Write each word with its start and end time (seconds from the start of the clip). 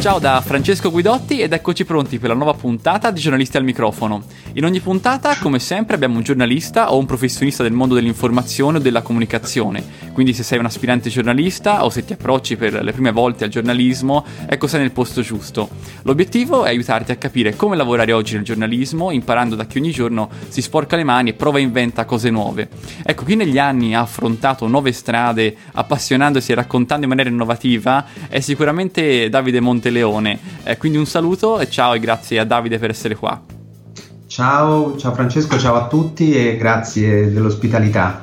Ciao 0.00 0.18
da 0.18 0.40
Francesco 0.40 0.90
Guidotti 0.90 1.42
ed 1.42 1.52
eccoci 1.52 1.84
pronti 1.84 2.18
per 2.18 2.30
la 2.30 2.34
nuova 2.34 2.54
puntata 2.54 3.10
di 3.10 3.20
Giornalisti 3.20 3.58
al 3.58 3.64
microfono. 3.64 4.22
In 4.54 4.64
ogni 4.64 4.80
puntata, 4.80 5.36
come 5.36 5.58
sempre, 5.58 5.94
abbiamo 5.94 6.16
un 6.16 6.22
giornalista 6.22 6.90
o 6.90 6.96
un 6.96 7.04
professionista 7.04 7.62
del 7.62 7.72
mondo 7.72 7.94
dell'informazione 7.94 8.78
o 8.78 8.80
della 8.80 9.02
comunicazione. 9.02 9.84
Quindi 10.14 10.32
se 10.32 10.42
sei 10.42 10.58
un 10.58 10.64
aspirante 10.64 11.10
giornalista 11.10 11.84
o 11.84 11.90
se 11.90 12.04
ti 12.06 12.14
approcci 12.14 12.56
per 12.56 12.82
le 12.82 12.92
prime 12.92 13.12
volte 13.12 13.44
al 13.44 13.50
giornalismo, 13.50 14.24
ecco 14.46 14.66
sei 14.66 14.80
nel 14.80 14.90
posto 14.90 15.20
giusto. 15.20 15.68
L'obiettivo 16.02 16.64
è 16.64 16.70
aiutarti 16.70 17.12
a 17.12 17.16
capire 17.16 17.54
come 17.54 17.76
lavorare 17.76 18.12
oggi 18.12 18.34
nel 18.34 18.42
giornalismo, 18.42 19.10
imparando 19.10 19.54
da 19.54 19.66
chi 19.66 19.76
ogni 19.76 19.90
giorno 19.90 20.30
si 20.48 20.62
sporca 20.62 20.96
le 20.96 21.04
mani 21.04 21.30
e 21.30 21.34
prova 21.34 21.58
e 21.58 21.62
inventa 21.62 22.06
cose 22.06 22.30
nuove. 22.30 22.70
Ecco, 23.02 23.24
chi 23.24 23.36
negli 23.36 23.58
anni 23.58 23.94
ha 23.94 24.00
affrontato 24.00 24.66
nuove 24.66 24.92
strade, 24.92 25.54
appassionandosi 25.72 26.52
e 26.52 26.54
raccontando 26.54 27.02
in 27.02 27.10
maniera 27.10 27.28
innovativa, 27.28 28.06
è 28.28 28.40
sicuramente 28.40 29.28
Davide 29.28 29.60
Monte 29.90 29.98
Leone. 29.98 30.38
Eh, 30.62 30.76
quindi 30.76 30.96
un 30.96 31.06
saluto 31.06 31.58
e 31.58 31.68
ciao 31.68 31.94
e 31.94 31.98
grazie 31.98 32.38
a 32.38 32.44
Davide 32.44 32.78
per 32.78 32.90
essere 32.90 33.16
qua. 33.16 33.40
Ciao, 34.26 34.96
ciao 34.96 35.12
Francesco, 35.12 35.58
ciao 35.58 35.74
a 35.74 35.88
tutti 35.88 36.32
e 36.32 36.56
grazie 36.56 37.32
dell'ospitalità. 37.32 38.22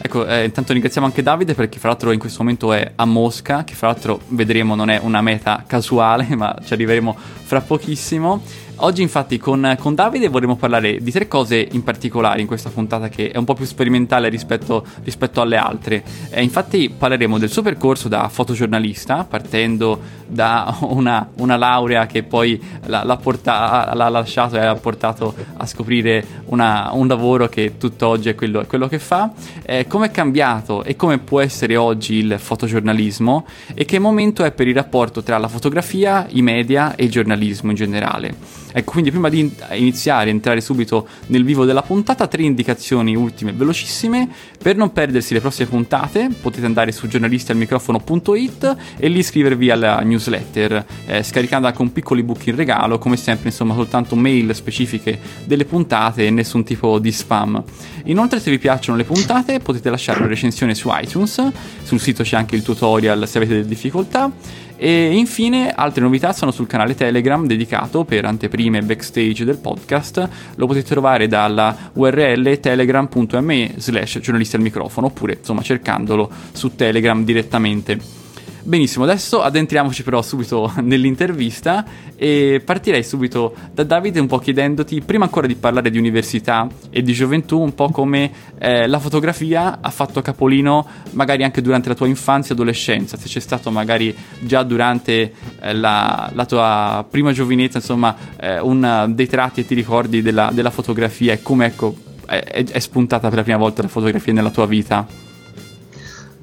Ecco, 0.00 0.24
eh, 0.24 0.44
intanto 0.44 0.72
ringraziamo 0.72 1.06
anche 1.06 1.22
Davide 1.22 1.54
perché 1.54 1.80
fra 1.80 1.88
l'altro 1.88 2.12
in 2.12 2.20
questo 2.20 2.42
momento 2.42 2.72
è 2.72 2.92
a 2.94 3.04
Mosca, 3.04 3.64
che 3.64 3.74
fra 3.74 3.88
l'altro 3.88 4.20
vedremo 4.28 4.76
non 4.76 4.88
è 4.88 5.00
una 5.02 5.20
meta 5.20 5.64
casuale, 5.66 6.28
ma 6.36 6.56
ci 6.64 6.72
arriveremo 6.72 7.16
fra 7.42 7.60
pochissimo. 7.60 8.42
Oggi 8.80 9.02
infatti 9.02 9.38
con, 9.38 9.76
con, 9.80 9.96
Davide 9.96 10.28
vorremmo 10.28 10.54
parlare 10.54 10.98
di 11.00 11.10
tre 11.10 11.26
cose 11.26 11.66
in 11.72 11.82
particolare 11.82 12.40
in 12.40 12.46
questa 12.46 12.70
puntata 12.70 13.08
che 13.08 13.32
è 13.32 13.36
un 13.36 13.44
po' 13.44 13.54
più 13.54 13.64
sperimentale 13.64 14.28
rispetto, 14.28 14.86
rispetto 15.02 15.40
alle 15.40 15.56
altre. 15.56 16.04
Eh, 16.30 16.44
infatti 16.44 16.88
parleremo 16.88 17.38
del 17.38 17.50
suo 17.50 17.62
percorso 17.62 18.06
da 18.06 18.28
fotogiornalista, 18.28 19.24
partendo 19.24 20.00
da 20.28 20.76
una, 20.82 21.28
una 21.38 21.56
laurea 21.56 22.06
che 22.06 22.22
poi 22.22 22.62
l'ha, 22.86 23.02
l'ha, 23.02 23.16
porta, 23.16 23.90
l'ha, 23.94 24.08
lasciato 24.08 24.54
e 24.54 24.60
ha 24.60 24.76
portato 24.76 25.34
a 25.56 25.66
scoprire 25.66 26.24
una, 26.46 26.90
un 26.92 27.08
lavoro 27.08 27.48
che 27.48 27.78
tutt'oggi 27.78 28.28
è 28.28 28.36
quello, 28.36 28.60
è 28.60 28.66
quello 28.66 28.86
che 28.86 29.00
fa, 29.00 29.32
eh, 29.64 29.88
come 29.88 30.06
è 30.06 30.10
cambiato 30.12 30.84
e 30.84 30.94
come 30.94 31.18
può 31.18 31.40
essere 31.40 31.74
oggi 31.74 32.14
il 32.14 32.36
fotogiornalismo 32.38 33.44
e 33.74 33.84
che 33.84 33.98
momento 33.98 34.44
è 34.44 34.52
per 34.52 34.68
il 34.68 34.74
rapporto 34.74 35.20
tra 35.24 35.36
la 35.36 35.48
fotografia, 35.48 36.26
i 36.30 36.42
media 36.42 36.94
e 36.94 37.04
il 37.04 37.10
giornalismo 37.10 37.70
in 37.70 37.76
generale. 37.76 38.58
Ecco, 38.72 38.92
quindi 38.92 39.10
prima 39.10 39.28
di 39.28 39.50
iniziare, 39.72 40.30
entrare 40.30 40.60
subito 40.60 41.06
nel 41.26 41.44
vivo 41.44 41.64
della 41.64 41.82
puntata, 41.82 42.26
tre 42.26 42.42
indicazioni 42.42 43.16
ultime 43.16 43.52
velocissime. 43.52 44.28
Per 44.60 44.76
non 44.76 44.92
perdersi 44.92 45.32
le 45.34 45.40
prossime 45.40 45.68
puntate, 45.68 46.28
potete 46.40 46.66
andare 46.66 46.92
su 46.92 47.08
giornalistialmicrofono.it 47.08 48.76
e 48.98 49.08
lì 49.08 49.18
iscrivervi 49.18 49.70
alla 49.70 50.00
newsletter, 50.00 50.84
eh, 51.06 51.22
anche 51.68 51.82
un 51.82 51.92
piccolo 51.92 52.20
ebook 52.20 52.46
in 52.46 52.56
regalo, 52.56 52.98
come 52.98 53.16
sempre, 53.16 53.48
insomma, 53.48 53.74
soltanto 53.74 54.16
mail 54.16 54.54
specifiche 54.54 55.18
delle 55.44 55.64
puntate 55.64 56.26
e 56.26 56.30
nessun 56.30 56.64
tipo 56.64 56.98
di 56.98 57.12
spam. 57.12 57.62
Inoltre, 58.04 58.40
se 58.40 58.50
vi 58.50 58.58
piacciono 58.58 58.96
le 58.96 59.04
puntate, 59.04 59.60
potete 59.60 59.90
lasciare 59.90 60.18
una 60.18 60.28
recensione 60.28 60.74
su 60.74 60.88
iTunes, 60.92 61.42
sul 61.82 62.00
sito 62.00 62.22
c'è 62.22 62.36
anche 62.36 62.56
il 62.56 62.62
tutorial 62.62 63.26
se 63.26 63.38
avete 63.38 63.54
delle 63.54 63.66
difficoltà 63.66 64.30
e 64.78 65.16
infine 65.16 65.72
altre 65.74 66.02
novità 66.02 66.32
sono 66.32 66.52
sul 66.52 66.68
canale 66.68 66.94
Telegram 66.94 67.44
dedicato 67.46 68.04
per 68.04 68.24
anteprime 68.24 68.78
e 68.78 68.82
backstage 68.82 69.44
del 69.44 69.58
podcast. 69.58 70.28
Lo 70.54 70.66
potete 70.66 70.86
trovare 70.86 71.26
dalla 71.26 71.90
URL 71.94 72.60
telegram.me 72.60 73.74
slash 73.76 74.20
giornalisti 74.20 74.56
al 74.56 74.62
microfono 74.62 75.08
oppure 75.08 75.38
insomma 75.38 75.62
cercandolo 75.62 76.30
su 76.52 76.74
Telegram 76.76 77.24
direttamente. 77.24 78.27
Benissimo, 78.62 79.04
adesso 79.04 79.40
addentriamoci 79.40 80.02
però 80.02 80.20
subito 80.20 80.72
nell'intervista 80.82 81.84
e 82.16 82.60
partirei 82.64 83.04
subito 83.04 83.54
da 83.72 83.84
Davide 83.84 84.18
un 84.20 84.26
po' 84.26 84.38
chiedendoti, 84.38 85.00
prima 85.00 85.24
ancora 85.24 85.46
di 85.46 85.54
parlare 85.54 85.90
di 85.90 85.98
università 85.98 86.66
e 86.90 87.02
di 87.02 87.12
gioventù, 87.12 87.60
un 87.60 87.74
po' 87.74 87.88
come 87.90 88.30
eh, 88.58 88.86
la 88.88 88.98
fotografia 88.98 89.78
ha 89.80 89.90
fatto 89.90 90.20
capolino 90.20 90.86
magari 91.12 91.44
anche 91.44 91.62
durante 91.62 91.88
la 91.88 91.94
tua 91.94 92.08
infanzia 92.08 92.50
e 92.50 92.54
adolescenza, 92.54 93.16
se 93.16 93.28
c'è 93.28 93.40
stato 93.40 93.70
magari 93.70 94.14
già 94.40 94.62
durante 94.64 95.32
eh, 95.60 95.74
la, 95.74 96.30
la, 96.34 96.44
tua 96.44 97.06
prima 97.08 97.32
giovinezza, 97.32 97.78
insomma, 97.78 98.14
eh, 98.38 98.58
un 98.60 99.12
dei 99.14 99.28
tratti 99.28 99.60
e 99.60 99.66
ti 99.66 99.74
ricordi 99.74 100.20
della, 100.20 100.50
della 100.52 100.70
fotografia 100.70 101.32
e 101.32 101.42
come 101.42 101.66
ecco, 101.66 101.94
è, 102.26 102.64
è 102.64 102.78
spuntata 102.80 103.28
per 103.28 103.38
la 103.38 103.44
prima 103.44 103.58
volta 103.58 103.82
la 103.82 103.88
fotografia 103.88 104.32
nella 104.32 104.50
tua 104.50 104.66
vita. 104.66 105.27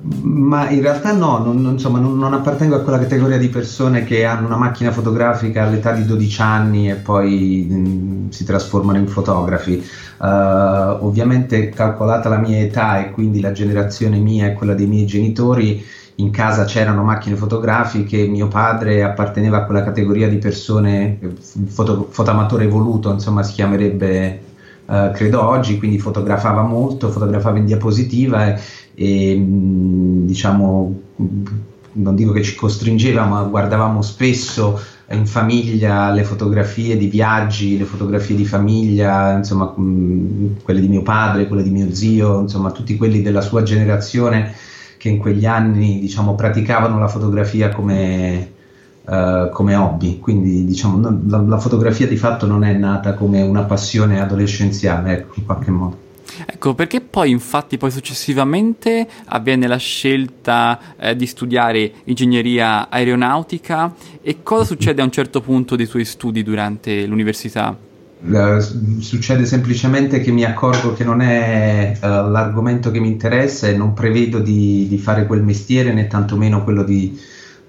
Ma 0.08 0.70
in 0.70 0.82
realtà 0.82 1.14
no, 1.14 1.40
non, 1.40 1.64
insomma, 1.64 1.98
non, 1.98 2.20
non, 2.20 2.34
appartengo 2.34 2.76
a 2.76 2.82
quella 2.82 3.00
categoria 3.00 3.40
di 3.40 3.50
persone 3.50 4.04
che 4.04 4.24
hanno 4.24 4.46
una 4.46 4.56
macchina 4.56 4.92
fotografica 4.92 5.64
all'età 5.64 5.94
di 5.94 6.06
12 6.06 6.42
anni 6.42 6.92
e 6.92 6.96
poi 6.96 7.66
mh, 7.68 7.76
mm, 7.76 8.30
si 8.30 8.46
trasformano 8.46 9.00
in 9.00 9.08
fotografi. 9.08 9.84
Uh, 10.18 11.04
ovviamente 11.06 11.70
calcolata 11.70 12.30
la 12.30 12.38
mia 12.38 12.60
età 12.60 13.00
e 13.00 13.12
quindi 13.12 13.42
la 13.42 13.52
generazione 13.52 14.18
mia 14.20 14.46
e 14.46 14.54
quella 14.54 14.76
dei 14.76 14.86
miei 14.86 15.08
genitori, 15.08 15.84
in 16.16 16.30
casa 16.30 16.66
c'erano 16.66 17.04
macchine 17.04 17.36
fotografiche, 17.36 18.28
mio 18.28 18.48
padre 18.48 19.04
apparteneva 19.04 19.58
a 19.58 19.66
quella 19.66 19.84
categoria 19.84 20.30
di 20.30 20.38
persone, 20.38 21.18
foto, 21.66 22.08
fotoamatore 22.12 22.66
evoluto, 22.66 23.12
insomma 23.12 23.42
si 23.42 23.54
chiamerebbe 23.54 24.54
Uh, 24.86 25.12
credo 25.14 25.44
oggi, 25.44 25.80
quindi 25.80 25.98
fotografava 25.98 26.62
molto, 26.62 27.10
fotografava 27.10 27.58
in 27.58 27.66
diapositiva 27.66 28.54
e, 28.54 28.62
e 28.94 29.36
mm, 29.36 30.26
diciamo 30.28 31.02
non 31.96 32.16
dico 32.16 32.32
che 32.32 32.44
ci 32.44 32.56
costringeva 32.56 33.26
ma 33.26 33.44
guardavamo 33.44 34.02
spesso 34.02 34.80
in 35.12 35.26
famiglia 35.26 36.12
le 36.12 36.24
fotografie 36.24 36.98
di 36.98 37.08
viaggi, 37.08 37.78
le 37.78 37.86
fotografie 37.86 38.36
di 38.36 38.46
famiglia, 38.46 39.38
insomma 39.38 39.74
mm, 39.80 40.48
quelle 40.64 40.82
di 40.82 40.88
mio 40.88 41.04
padre, 41.04 41.48
quelle 41.48 41.64
di 41.64 41.70
mio 41.70 41.94
zio, 41.94 42.42
insomma 42.42 42.72
tutti 42.72 42.98
quelli 42.98 43.22
della 43.22 43.42
sua 43.42 43.64
generazione 43.64 44.54
che 44.98 45.10
in 45.10 45.20
quegli 45.20 45.46
anni 45.46 46.00
diciamo 46.00 46.34
praticavano 46.36 46.98
la 46.98 47.08
fotografia 47.08 47.70
come, 47.70 48.54
uh, 49.06 49.50
come 49.50 49.76
hobby, 49.76 50.20
quindi 50.20 50.66
diciamo 50.66 51.20
la, 51.28 51.38
la, 51.38 51.58
fotografia 51.58 52.08
di 52.08 52.18
fatto 52.18 52.46
non 52.46 52.64
è 52.64 52.74
nata 52.74 53.14
come 53.14 53.42
una 53.42 53.64
passione 53.64 54.20
adolescenziale, 54.20 55.12
ecco, 55.14 55.34
in 55.38 55.46
qualche 55.46 55.72
modo. 55.72 56.04
Ecco, 56.46 56.74
perché 56.74 57.00
poi 57.00 57.30
infatti 57.30 57.78
poi 57.78 57.92
successivamente 57.92 59.08
avviene 59.26 59.68
la 59.68 59.78
scelta 59.78 60.80
eh, 60.98 61.16
di 61.16 61.26
studiare 61.28 61.92
ingegneria 62.06 62.90
aeronautica 62.90 63.94
e 64.22 64.44
cosa 64.44 64.66
succede 64.66 65.02
a 65.02 65.06
un 65.06 65.12
certo 65.12 65.40
punto 65.40 65.76
dei 65.76 65.88
tuoi 65.88 66.04
studi 66.04 66.44
durante 66.44 67.06
l'università? 67.06 67.78
Uh, 68.28 68.60
succede 69.00 69.46
semplicemente 69.46 70.20
che 70.20 70.32
mi 70.32 70.44
accorgo 70.44 70.94
che 70.94 71.04
non 71.04 71.22
è 71.22 71.96
uh, 72.02 72.06
l'argomento 72.06 72.90
che 72.90 73.00
mi 73.00 73.08
interessa 73.08 73.68
e 73.68 73.78
non 73.78 73.94
prevedo 73.94 74.40
di, 74.40 74.88
di, 74.90 74.98
fare 74.98 75.28
quel 75.28 75.44
mestiere 75.44 75.94
né 75.94 76.08
tantomeno 76.08 76.64
quello 76.64 76.84
di 76.84 77.16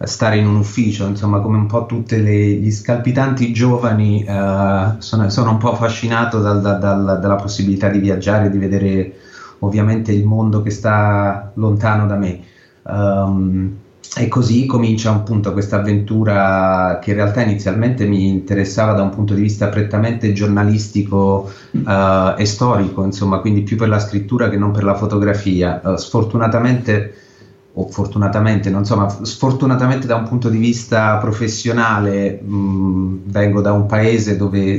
stare 0.05 0.37
in 0.37 0.47
un 0.47 0.57
ufficio, 0.57 1.07
insomma 1.07 1.41
come 1.41 1.57
un 1.57 1.67
po' 1.67 1.87
tutti 1.87 2.17
gli 2.17 2.71
scalpitanti 2.71 3.53
giovani 3.53 4.25
uh, 4.29 4.97
sono, 4.99 5.31
sono, 5.31 5.53
un 5.53 5.57
po' 5.57 5.73
affascinato 5.73 6.41
dal, 6.41 6.61
dal, 6.61 6.79
dal, 6.79 7.19
dalla 7.21 7.37
possibilità 7.37 7.89
di 7.89 7.99
viaggiare, 7.99 8.51
di 8.51 8.59
vedere 8.59 9.15
ovviamente 9.61 10.13
il 10.13 10.25
mondo 10.25 10.61
che 10.63 10.71
sta 10.71 11.51
lontano 11.55 12.07
da 12.07 12.17
me. 12.17 12.41
Um, 12.83 13.77
e 14.19 14.29
così 14.29 14.67
comincia 14.67 15.11
appunto 15.11 15.53
questa 15.53 15.77
avventura 15.77 16.99
che 17.03 17.11
in 17.11 17.17
realtà 17.17 17.43
inizialmente 17.43 18.07
mi 18.07 18.29
interessava 18.29 18.93
da 18.93 19.03
un 19.03 19.11
punto 19.11 19.35
di 19.35 19.43
vista 19.43 19.69
prettamente 19.69 20.33
giornalistico 20.33 21.51
uh, 21.73 22.35
e 22.37 22.45
storico, 22.45 23.03
insomma, 23.05 23.39
quindi 23.39 23.63
più 23.63 23.77
per 23.77 23.89
la 23.89 23.99
scrittura 23.99 24.49
che 24.49 24.57
non 24.57 24.71
per 24.73 24.85
la 24.85 24.95
fotografia. 24.95 25.81
Uh, 25.83 25.97
sfortunatamente 25.97 27.15
o 27.79 27.87
fortunatamente, 27.89 28.71
non 28.71 28.87
so, 28.87 28.97
ma 28.97 29.07
sfortunatamente 29.23 30.07
da 30.07 30.17
un 30.17 30.27
punto 30.27 30.49
di 30.49 30.57
vista 30.57 31.19
professionale 31.19 32.41
mh, 32.41 33.25
vengo 33.25 33.61
da 33.61 33.73
un 33.73 33.85
paese 33.85 34.37
dove 34.37 34.77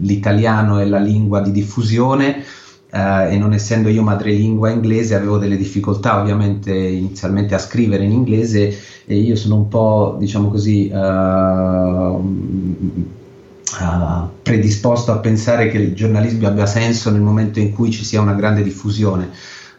l'italiano 0.00 0.78
è 0.78 0.86
la 0.86 0.98
lingua 0.98 1.40
di 1.40 1.50
diffusione 1.50 2.42
eh, 2.90 3.34
e 3.34 3.36
non 3.36 3.52
essendo 3.52 3.90
io 3.90 4.02
madrelingua 4.02 4.70
inglese 4.70 5.14
avevo 5.14 5.36
delle 5.36 5.58
difficoltà 5.58 6.18
ovviamente 6.18 6.72
inizialmente 6.74 7.54
a 7.54 7.58
scrivere 7.58 8.04
in 8.04 8.12
inglese 8.12 8.74
e 9.04 9.18
io 9.18 9.36
sono 9.36 9.56
un 9.56 9.68
po' 9.68 10.16
diciamo 10.18 10.48
così 10.48 10.90
uh, 10.90 10.96
uh, 10.96 12.22
predisposto 14.40 15.12
a 15.12 15.18
pensare 15.18 15.68
che 15.68 15.76
il 15.76 15.94
giornalismo 15.94 16.46
abbia 16.46 16.64
senso 16.64 17.10
nel 17.10 17.20
momento 17.20 17.58
in 17.58 17.74
cui 17.74 17.90
ci 17.90 18.04
sia 18.04 18.22
una 18.22 18.32
grande 18.32 18.62
diffusione 18.62 19.28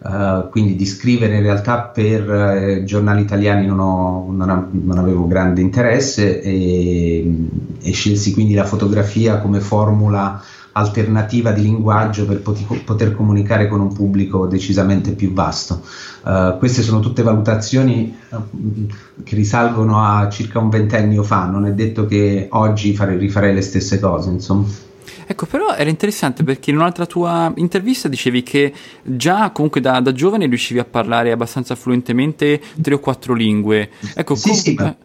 Uh, 0.02 0.50
quindi 0.50 0.78
di 0.78 0.86
scrivere 0.86 1.36
in 1.36 1.42
realtà 1.42 1.82
per 1.82 2.32
eh, 2.32 2.84
giornali 2.86 3.22
italiani 3.22 3.66
non, 3.66 3.80
ho, 3.80 4.32
non, 4.32 4.50
ha, 4.50 4.66
non, 4.72 4.98
avevo 4.98 5.28
grande 5.28 5.60
interesse 5.60 6.42
e, 6.42 7.36
e, 7.82 7.92
scelsi 7.92 8.32
quindi 8.32 8.54
la 8.54 8.64
fotografia 8.64 9.40
come 9.40 9.60
formula 9.60 10.42
alternativa 10.72 11.52
di 11.52 11.64
linguaggio 11.64 12.26
per 12.26 12.40
pot- 12.40 12.82
poter 12.86 13.14
comunicare 13.14 13.68
con 13.68 13.82
un 13.82 13.92
pubblico 13.92 14.48
decisamente 14.48 15.12
più 15.12 15.34
vasto. 15.34 15.82
Uh, 16.24 16.58
queste 16.58 16.82
sono 16.82 17.02
tutte 17.02 17.22
valutazioni 17.22 18.18
uh, 18.30 18.88
che 19.22 19.36
risalgono 19.36 20.02
a 20.02 20.30
circa 20.30 20.60
un 20.60 20.70
ventennio 20.70 21.24
fa, 21.24 21.46
non 21.46 21.66
è 21.66 21.74
detto 21.74 22.06
che 22.06 22.48
oggi 22.52 22.96
fare, 22.96 23.18
rifarei 23.18 23.54
le 23.54 23.62
stesse 23.62 24.00
cose, 24.00 24.30
insomma. 24.30 24.88
Ecco, 25.26 25.46
però 25.46 25.74
era 25.76 25.90
interessante 25.90 26.44
perché 26.44 26.72
in 26.72 26.78
un'altra 26.78 27.06
tua 27.06 27.52
intervista 27.56 28.08
dicevi 28.08 28.44
che 28.44 28.74
già 29.04 29.52
comunque 29.52 29.82
da, 29.82 30.00
da 30.00 30.12
giovane 30.12 30.48
riuscivi 30.48 30.80
a 30.80 30.86
parlare 30.86 31.32
abbastanza 31.32 31.76
fluentemente 31.76 32.60
tre 32.82 32.94
o 32.94 33.00
quattro 33.00 33.34
lingue. 33.34 33.90
Ecco, 34.16 34.36
sì, 34.36 34.50
com- 34.50 34.58
sì, 34.58 34.74
ma 34.76 34.96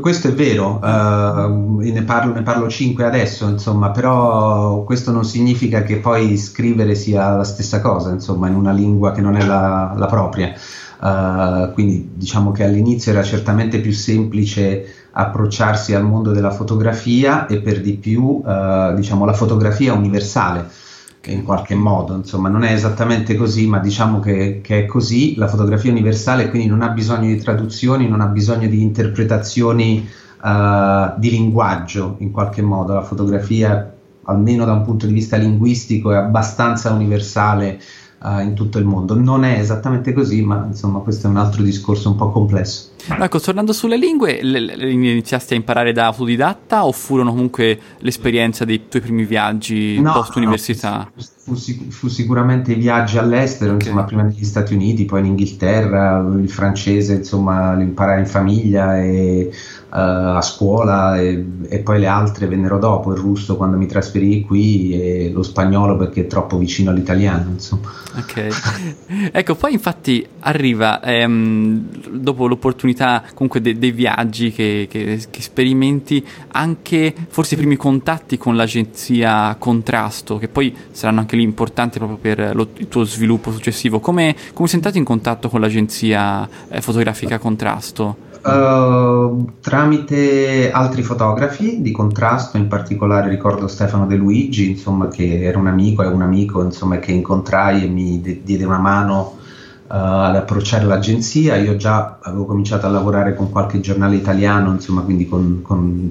questo 0.00 0.28
è 0.28 0.32
vero, 0.32 0.80
uh, 0.82 1.78
ne, 1.78 2.02
parlo, 2.04 2.32
ne, 2.32 2.42
parlo, 2.42 2.70
cinque 2.70 3.04
adesso, 3.04 3.46
insomma, 3.46 3.90
però 3.90 4.82
questo 4.84 5.12
non 5.12 5.24
significa 5.26 5.82
che 5.82 5.96
poi 5.96 6.38
scrivere 6.38 6.94
sia 6.94 7.36
la 7.36 7.44
stessa 7.44 7.82
cosa, 7.82 8.10
insomma, 8.10 8.48
in 8.48 8.54
una 8.54 8.72
lingua 8.72 9.12
che 9.12 9.20
non 9.20 9.36
è 9.36 9.44
la, 9.44 9.92
la 9.94 10.06
propria. 10.06 10.54
Uh, 10.98 11.70
quindi 11.74 12.12
diciamo 12.14 12.50
che 12.50 12.64
all'inizio 12.64 13.12
era 13.12 13.22
certamente 13.22 13.78
più 13.80 13.92
semplice 13.92 15.03
approcciarsi 15.16 15.94
al 15.94 16.04
mondo 16.04 16.32
della 16.32 16.50
fotografia 16.50 17.46
e 17.46 17.60
per 17.60 17.80
di 17.80 17.94
più 17.94 18.42
uh, 18.44 18.94
diciamo 18.94 19.24
la 19.24 19.32
fotografia 19.32 19.92
universale 19.92 20.68
in 21.26 21.42
qualche 21.42 21.74
modo, 21.74 22.14
insomma 22.16 22.50
non 22.50 22.64
è 22.64 22.72
esattamente 22.72 23.34
così, 23.34 23.66
ma 23.66 23.78
diciamo 23.78 24.20
che, 24.20 24.60
che, 24.62 24.80
è 24.80 24.86
così, 24.86 25.36
la 25.36 25.48
fotografia 25.48 25.90
universale 25.90 26.50
quindi 26.50 26.68
non 26.68 26.82
ha 26.82 26.88
bisogno 26.88 27.28
di 27.28 27.38
traduzioni, 27.38 28.08
non 28.08 28.20
ha 28.20 28.26
bisogno 28.26 28.68
di 28.68 28.82
interpretazioni 28.82 30.06
uh, 30.42 31.18
di 31.18 31.30
linguaggio 31.30 32.16
in 32.18 32.30
qualche 32.30 32.60
modo, 32.60 32.92
la 32.92 33.02
fotografia 33.02 33.90
almeno 34.24 34.64
da 34.64 34.72
un 34.72 34.82
punto 34.82 35.06
di 35.06 35.12
vista 35.12 35.36
linguistico 35.36 36.12
è 36.12 36.16
abbastanza 36.16 36.90
universale 36.90 37.80
uh, 38.22 38.40
in 38.40 38.52
tutto 38.52 38.78
il 38.78 38.84
mondo, 38.84 39.14
non 39.14 39.44
è 39.44 39.58
esattamente 39.58 40.12
così, 40.12 40.42
ma 40.42 40.64
insomma 40.66 40.98
questo 40.98 41.26
è 41.26 41.30
un 41.30 41.38
altro 41.38 41.62
discorso 41.62 42.10
un 42.10 42.16
po' 42.16 42.30
complesso. 42.30 42.93
Ecco, 43.06 43.38
tornando 43.38 43.72
sulle 43.74 43.98
lingue, 43.98 44.42
le, 44.42 44.60
le 44.60 44.90
iniziasti 44.90 45.52
a 45.52 45.56
imparare 45.56 45.92
da 45.92 46.06
autodidatta 46.06 46.86
o 46.86 46.92
furono 46.92 47.30
comunque 47.30 47.78
l'esperienza 47.98 48.64
dei 48.64 48.88
tuoi 48.88 49.02
primi 49.02 49.24
viaggi 49.24 50.00
no, 50.00 50.12
post 50.12 50.36
università? 50.36 51.10
No, 51.14 51.22
fu, 51.36 51.54
fu, 51.54 51.90
fu, 51.90 52.08
sicuramente 52.08 52.72
i 52.72 52.76
viaggi 52.76 53.18
all'estero, 53.18 53.74
okay. 53.74 53.88
insomma, 53.88 54.04
prima 54.04 54.22
negli 54.22 54.44
Stati 54.44 54.72
Uniti, 54.72 55.04
poi 55.04 55.20
in 55.20 55.26
Inghilterra, 55.26 56.18
il 56.40 56.48
francese, 56.48 57.14
insomma, 57.14 57.74
l'imparare 57.74 58.20
in 58.20 58.26
famiglia 58.26 58.98
e 58.98 59.50
uh, 59.50 60.36
a 60.36 60.42
scuola 60.42 61.20
e, 61.20 61.44
e, 61.68 61.78
poi 61.80 62.00
le 62.00 62.06
altre 62.06 62.46
vennero 62.46 62.78
dopo, 62.78 63.12
il 63.12 63.18
russo 63.18 63.56
quando 63.56 63.76
mi 63.76 63.86
trasferii 63.86 64.42
qui 64.42 64.92
e 64.92 65.30
lo 65.30 65.42
spagnolo 65.42 65.98
perché 65.98 66.22
è 66.22 66.26
troppo 66.26 66.56
vicino 66.56 66.90
all'italiano, 66.90 67.50
insomma. 67.50 67.90
Ok. 68.16 68.48
ecco, 69.30 69.54
poi 69.56 69.74
infatti 69.74 70.26
arriva 70.40 71.02
ehm, 71.02 72.10
dopo 72.10 72.46
l'opportunità 72.46 72.83
l'opportunità 72.84 73.22
comunque 73.34 73.60
de- 73.60 73.78
dei 73.78 73.90
viaggi 73.90 74.52
che, 74.52 74.86
che, 74.90 75.20
che, 75.30 75.42
sperimenti, 75.42 76.24
anche 76.52 77.14
forse 77.28 77.54
i 77.54 77.56
primi 77.56 77.76
contatti 77.76 78.36
con 78.36 78.54
l'agenzia 78.56 79.56
Contrasto, 79.58 80.36
che 80.38 80.48
poi 80.48 80.74
saranno 80.90 81.20
anche 81.20 81.36
lì 81.36 81.42
importanti 81.42 81.98
proprio 81.98 82.18
per 82.18 82.54
lo, 82.54 82.68
il 82.76 82.88
tuo 82.88 83.04
sviluppo 83.04 83.50
successivo. 83.50 84.00
Come, 84.00 84.36
come 84.52 84.68
sei 84.68 84.76
entrato 84.76 84.98
in 84.98 85.04
contatto 85.04 85.48
con 85.48 85.60
l'agenzia 85.60 86.48
eh, 86.68 86.80
fotografica 86.80 87.38
Contrasto? 87.38 88.32
Uh, 88.44 89.52
tramite 89.62 90.70
altri 90.70 91.02
fotografi 91.02 91.80
di 91.80 91.90
contrasto, 91.90 92.58
in 92.58 92.68
particolare 92.68 93.30
ricordo 93.30 93.68
Stefano 93.68 94.06
De 94.06 94.16
Luigi, 94.16 94.68
insomma, 94.68 95.08
che 95.08 95.42
era 95.42 95.58
un 95.58 95.66
amico, 95.66 96.02
è 96.02 96.08
un 96.08 96.20
amico 96.20 96.62
insomma, 96.62 96.98
che 96.98 97.12
incontrai 97.12 97.84
e 97.84 97.88
mi 97.88 98.20
de- 98.20 98.42
diede 98.44 98.66
una 98.66 98.76
mano 98.76 99.38
ad 99.86 100.36
approcciare 100.36 100.84
l'agenzia. 100.84 101.56
Io 101.56 101.76
già 101.76 102.18
avevo 102.22 102.46
cominciato 102.46 102.86
a 102.86 102.90
lavorare 102.90 103.34
con 103.34 103.50
qualche 103.50 103.80
giornale 103.80 104.16
italiano, 104.16 104.72
insomma, 104.72 105.02
quindi 105.02 105.28
con, 105.28 105.60
con 105.62 106.10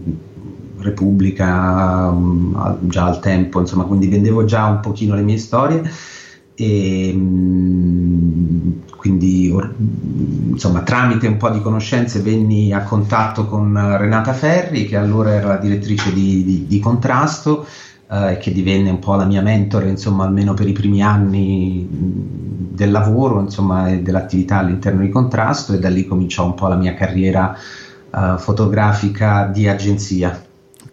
Repubblica 0.77 2.09
um, 2.09 2.77
già 2.87 3.05
al 3.05 3.19
tempo, 3.19 3.59
insomma, 3.59 3.83
quindi 3.83 4.07
vendevo 4.07 4.45
già 4.45 4.65
un 4.65 4.79
pochino 4.79 5.15
le 5.15 5.21
mie 5.21 5.37
storie 5.37 5.89
e 6.55 7.11
um, 7.15 8.81
quindi 8.95 9.51
insomma 10.51 10.81
tramite 10.81 11.25
un 11.27 11.37
po' 11.37 11.49
di 11.49 11.61
conoscenze 11.61 12.19
venni 12.19 12.71
a 12.71 12.83
contatto 12.83 13.47
con 13.47 13.73
Renata 13.97 14.33
Ferri 14.33 14.85
che 14.85 14.95
allora 14.95 15.33
era 15.33 15.47
la 15.47 15.57
direttrice 15.57 16.13
di, 16.13 16.43
di, 16.43 16.67
di 16.67 16.79
contrasto 16.79 17.65
eh, 18.13 18.38
che 18.38 18.51
divenne 18.51 18.92
un 18.92 19.00
po' 19.00 19.15
la 19.15 19.25
mia 19.25 19.42
mentore, 19.42 19.89
insomma, 19.89 20.25
almeno 20.25 20.54
per 20.54 20.68
i 20.68 20.71
primi 20.71 21.01
anni 21.01 21.88
del 21.89 22.92
lavoro, 22.92 23.39
insomma, 23.39 23.89
e 23.89 24.01
dell'attività 24.01 24.60
all'interno 24.60 25.01
di 25.01 25.10
contrasto 25.10 25.74
e 25.74 25.80
da 25.80 25.89
lì 25.89 26.06
cominciò 26.06 26.45
un 26.45 26.54
po' 26.54 26.68
la 26.68 26.75
mia 26.75 26.94
carriera 26.94 27.56
eh, 27.56 28.36
fotografica 28.38 29.50
di 29.51 29.68
agenzia. 29.68 30.43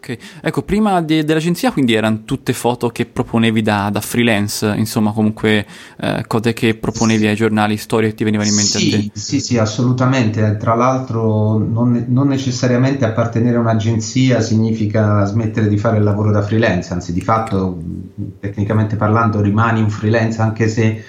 Ok, 0.00 0.17
ecco, 0.41 0.62
prima 0.62 1.02
de- 1.02 1.25
dell'agenzia 1.25 1.73
quindi 1.73 1.93
erano 1.93 2.23
tutte 2.25 2.55
foto 2.55 2.88
che 2.88 3.05
proponevi 3.05 3.61
da, 3.61 3.91
da 3.93 4.00
freelance, 4.00 4.73
insomma 4.79 5.12
comunque 5.12 5.67
eh, 6.00 6.25
cose 6.26 6.55
che 6.55 6.75
proponevi 6.75 7.20
sì. 7.20 7.26
ai 7.26 7.35
giornali, 7.35 7.76
storie 7.76 8.08
che 8.08 8.14
ti 8.14 8.25
venivano 8.25 8.49
in 8.49 8.55
mente 8.55 8.79
sì, 8.79 8.94
a 8.94 8.97
te. 8.97 9.11
Sì, 9.12 9.41
sì, 9.41 9.58
assolutamente, 9.58 10.56
tra 10.56 10.75
l'altro 10.75 11.58
non, 11.58 12.06
non, 12.08 12.29
necessariamente 12.29 13.05
appartenere 13.05 13.58
a 13.58 13.61
un'agenzia 13.61 14.41
significa 14.41 15.23
smettere 15.26 15.69
di 15.69 15.76
fare 15.76 15.99
il 15.99 16.02
lavoro 16.02 16.31
da 16.31 16.41
freelance, 16.41 16.94
anzi 16.94 17.12
di 17.12 17.20
fatto 17.20 17.79
tecnicamente 18.41 18.97
parlando 18.97 19.43
rimani 19.43 19.82
un 19.82 19.91
freelance 19.91 20.41
anche 20.41 20.67
se 20.67 21.05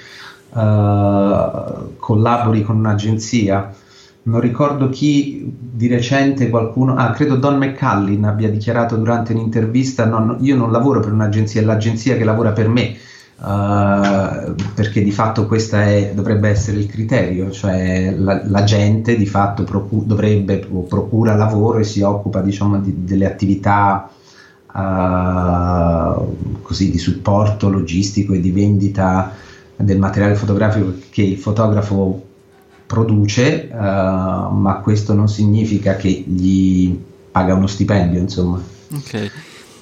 uh, 0.49 1.95
collabori 1.97 2.61
con 2.61 2.75
un'agenzia 2.75 3.73
non 4.23 4.39
ricordo 4.39 4.89
chi 4.89 5.43
di 5.49 5.87
recente 5.87 6.49
qualcuno, 6.49 6.95
ah 6.95 7.09
credo 7.11 7.37
Don 7.37 7.57
McCallin 7.57 8.23
abbia 8.25 8.49
dichiarato 8.49 8.95
durante 8.95 9.33
un'intervista, 9.33 10.05
no, 10.05 10.37
io 10.39 10.55
non 10.55 10.71
lavoro 10.71 10.99
per 10.99 11.11
un'agenzia, 11.11 11.61
è 11.61 11.63
l'agenzia 11.63 12.15
che 12.17 12.23
lavora 12.23 12.51
per 12.51 12.67
me, 12.67 12.95
uh, 13.37 14.53
perché 14.75 15.01
di 15.01 15.11
fatto 15.11 15.47
questo 15.47 15.77
dovrebbe 16.13 16.49
essere 16.49 16.77
il 16.77 16.85
criterio, 16.85 17.49
cioè 17.49 18.13
la, 18.15 18.43
la 18.45 18.63
gente 18.63 19.15
di 19.15 19.25
fatto 19.25 19.63
procu- 19.63 20.05
dovrebbe 20.05 20.67
procura 20.87 21.35
lavoro 21.35 21.79
e 21.79 21.83
si 21.83 22.01
occupa 22.01 22.41
diciamo 22.41 22.79
di, 22.79 23.03
delle 23.03 23.25
attività 23.25 24.07
uh, 24.71 26.61
così 26.61 26.91
di 26.91 26.99
supporto 26.99 27.69
logistico 27.69 28.33
e 28.33 28.39
di 28.39 28.51
vendita 28.51 29.33
del 29.77 29.97
materiale 29.97 30.35
fotografico 30.35 30.93
che 31.09 31.23
il 31.23 31.37
fotografo 31.37 32.29
produce, 32.91 33.69
uh, 33.71 33.77
ma 33.77 34.81
questo 34.83 35.13
non 35.13 35.29
significa 35.29 35.95
che 35.95 36.09
gli 36.09 36.93
paga 37.31 37.53
uno 37.53 37.67
stipendio, 37.67 38.19
insomma. 38.19 38.61
Ok. 38.93 39.31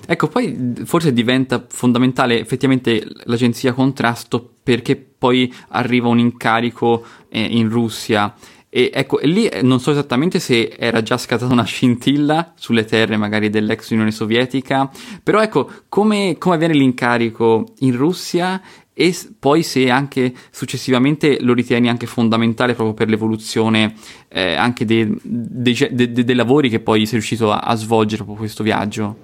Ecco, 0.06 0.28
poi 0.28 0.74
forse 0.86 1.12
diventa 1.12 1.66
fondamentale 1.68 2.40
effettivamente 2.40 3.04
l'agenzia 3.24 3.74
contrasto 3.74 4.48
perché 4.62 4.96
poi 4.96 5.52
arriva 5.70 6.08
un 6.08 6.20
incarico 6.20 7.04
eh, 7.30 7.42
in 7.42 7.70
Russia. 7.70 8.34
E 8.70 8.92
ecco, 8.94 9.20
e 9.20 9.26
lì 9.26 9.48
eh, 9.48 9.64
non 9.64 9.80
so 9.80 9.90
esattamente 9.90 10.40
se 10.40 10.76
era 10.78 11.02
già 11.02 11.18
scattata 11.18 11.52
una 11.52 11.64
scintilla 11.64 12.54
sulle 12.56 12.86
terre 12.86 13.18
magari 13.18 13.50
dell'ex 13.50 13.90
Unione 13.90 14.12
Sovietica, 14.12 14.90
però 15.24 15.42
ecco, 15.42 15.68
come, 15.90 16.36
come 16.38 16.56
avviene 16.56 16.76
l'incarico 16.76 17.74
in 17.80 17.96
Russia 17.96 18.62
e 19.00 19.16
poi 19.40 19.64
se 19.64 19.90
anche 19.90 20.34
successivamente 20.52 21.38
lo 21.40 21.54
ritieni 21.54 21.88
anche 21.88 22.06
fondamentale 22.06 22.74
proprio 22.74 22.94
per 22.94 23.08
l'evoluzione 23.08 23.94
eh, 24.28 24.56
anche 24.56 24.84
dei, 24.84 25.18
dei, 25.24 25.88
dei, 25.90 26.12
dei, 26.12 26.36
lavori 26.36 26.68
che 26.68 26.82
poi 26.82 27.06
sei 27.06 27.14
riuscito 27.14 27.50
a, 27.50 27.60
a 27.60 27.76
svolgere 27.76 28.18
proprio 28.18 28.36
questo 28.36 28.62
viaggio. 28.62 29.16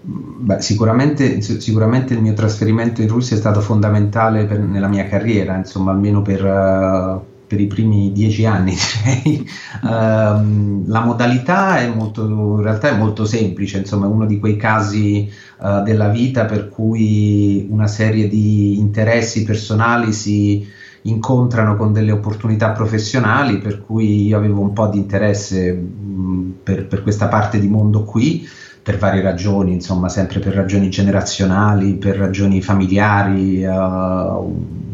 Beh, 0.00 0.62
sicuramente, 0.62 1.42
sicuramente, 1.42 2.14
il 2.14 2.22
mio 2.22 2.32
trasferimento 2.32 3.02
in 3.02 3.08
Russia 3.08 3.36
è 3.36 3.38
stato 3.38 3.60
fondamentale 3.60 4.46
per, 4.46 4.60
nella 4.60 4.88
mia 4.88 5.06
carriera, 5.06 5.56
insomma, 5.58 5.90
almeno 5.90 6.22
per, 6.22 6.42
uh, 6.42 7.31
per 7.52 7.60
i 7.60 7.66
primi 7.66 8.12
dieci 8.12 8.46
anni, 8.46 8.74
direi. 9.04 9.46
Uh, 9.82 10.84
la 10.86 11.02
modalità 11.04 11.80
è 11.80 11.88
molto, 11.88 12.26
in 12.26 12.62
realtà 12.62 12.88
è 12.88 12.96
molto 12.96 13.26
semplice, 13.26 13.76
insomma, 13.76 14.06
è 14.06 14.08
uno 14.08 14.24
di 14.24 14.38
quei 14.38 14.56
casi 14.56 15.30
uh, 15.58 15.82
della 15.82 16.08
vita 16.08 16.46
per 16.46 16.70
cui 16.70 17.66
una 17.68 17.86
serie 17.86 18.26
di 18.26 18.78
interessi 18.78 19.44
personali 19.44 20.14
si 20.14 20.66
incontrano 21.02 21.76
con 21.76 21.92
delle 21.92 22.12
opportunità 22.12 22.70
professionali, 22.70 23.58
per 23.58 23.84
cui 23.84 24.28
io 24.28 24.38
avevo 24.38 24.62
un 24.62 24.72
po' 24.72 24.86
di 24.86 24.96
interesse 24.96 25.72
mh, 25.72 26.54
per, 26.62 26.86
per 26.86 27.02
questa 27.02 27.28
parte 27.28 27.60
di 27.60 27.68
mondo 27.68 28.04
qui 28.04 28.48
per 28.82 28.96
varie 28.96 29.20
ragioni, 29.20 29.74
insomma, 29.74 30.08
sempre 30.08 30.38
per 30.38 30.54
ragioni 30.54 30.88
generazionali, 30.88 31.96
per 31.96 32.16
ragioni 32.16 32.62
familiari, 32.62 33.62
uh, 33.62 34.91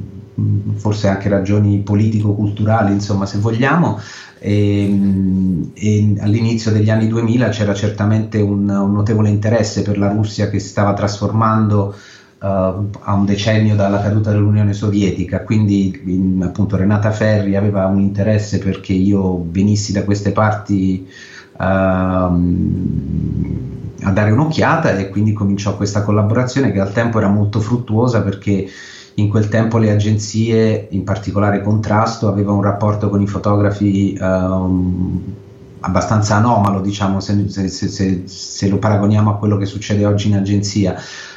forse 0.76 1.08
anche 1.08 1.28
ragioni 1.28 1.78
politico-culturali, 1.78 2.92
insomma, 2.92 3.26
se 3.26 3.38
vogliamo. 3.38 3.98
E, 4.38 5.70
e, 5.74 6.14
all'inizio 6.20 6.70
degli 6.70 6.90
anni 6.90 7.08
2000 7.08 7.48
c'era 7.48 7.74
certamente 7.74 8.40
un, 8.40 8.68
un, 8.68 8.92
notevole 8.92 9.28
interesse 9.30 9.82
per 9.82 9.98
la 9.98 10.12
Russia 10.12 10.48
che 10.48 10.60
si 10.60 10.68
stava 10.68 10.92
trasformando 10.94 11.92
uh, 12.38 12.46
a 12.46 13.12
un 13.14 13.24
decennio 13.24 13.74
dalla 13.74 14.00
caduta 14.00 14.30
dell'Unione 14.30 14.74
Sovietica, 14.74 15.42
quindi 15.42 16.00
in, 16.06 16.40
appunto 16.44 16.76
Renata 16.76 17.10
Ferri 17.10 17.56
aveva 17.56 17.86
un 17.86 17.98
interesse 17.98 18.58
perché 18.58 18.92
io 18.92 19.44
venissi 19.50 19.90
da 19.90 20.04
queste 20.04 20.30
parti 20.30 21.04
uh, 21.58 21.62
a 24.02 24.12
dare 24.12 24.30
un'occhiata 24.30 24.96
e 24.96 25.08
quindi 25.08 25.32
cominciò 25.32 25.76
questa 25.76 26.02
collaborazione 26.02 26.70
che 26.70 26.78
al 26.78 26.92
tempo 26.92 27.18
era 27.18 27.28
molto 27.28 27.58
fruttuosa 27.58 28.22
perché 28.22 28.68
in 29.18 29.28
quel 29.28 29.48
tempo 29.48 29.78
le 29.78 29.90
agenzie, 29.90 30.88
in 30.90 31.04
particolare 31.04 31.62
Contrasto, 31.62 32.28
avevano 32.28 32.58
un 32.58 32.62
rapporto 32.62 33.08
con 33.08 33.20
i 33.20 33.26
fotografi 33.26 34.16
um, 34.20 35.22
abbastanza 35.80 36.36
anomalo, 36.36 36.80
diciamo, 36.80 37.20
se, 37.20 37.48
se, 37.48 37.68
se, 37.68 38.22
se, 38.26 38.68
lo 38.68 38.78
paragoniamo 38.78 39.30
a 39.30 39.36
quello 39.36 39.56
che 39.56 39.66
succede 39.66 40.06
oggi 40.06 40.28
in 40.28 40.36
agenzia. 40.36 40.94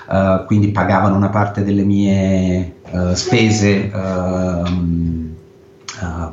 Uh, 0.07 0.45
quindi 0.45 0.69
pagavano 0.69 1.15
una 1.15 1.29
parte 1.29 1.63
delle 1.63 1.83
mie 1.83 2.75
uh, 2.91 3.13
spese 3.13 3.89
uh, 3.93 4.99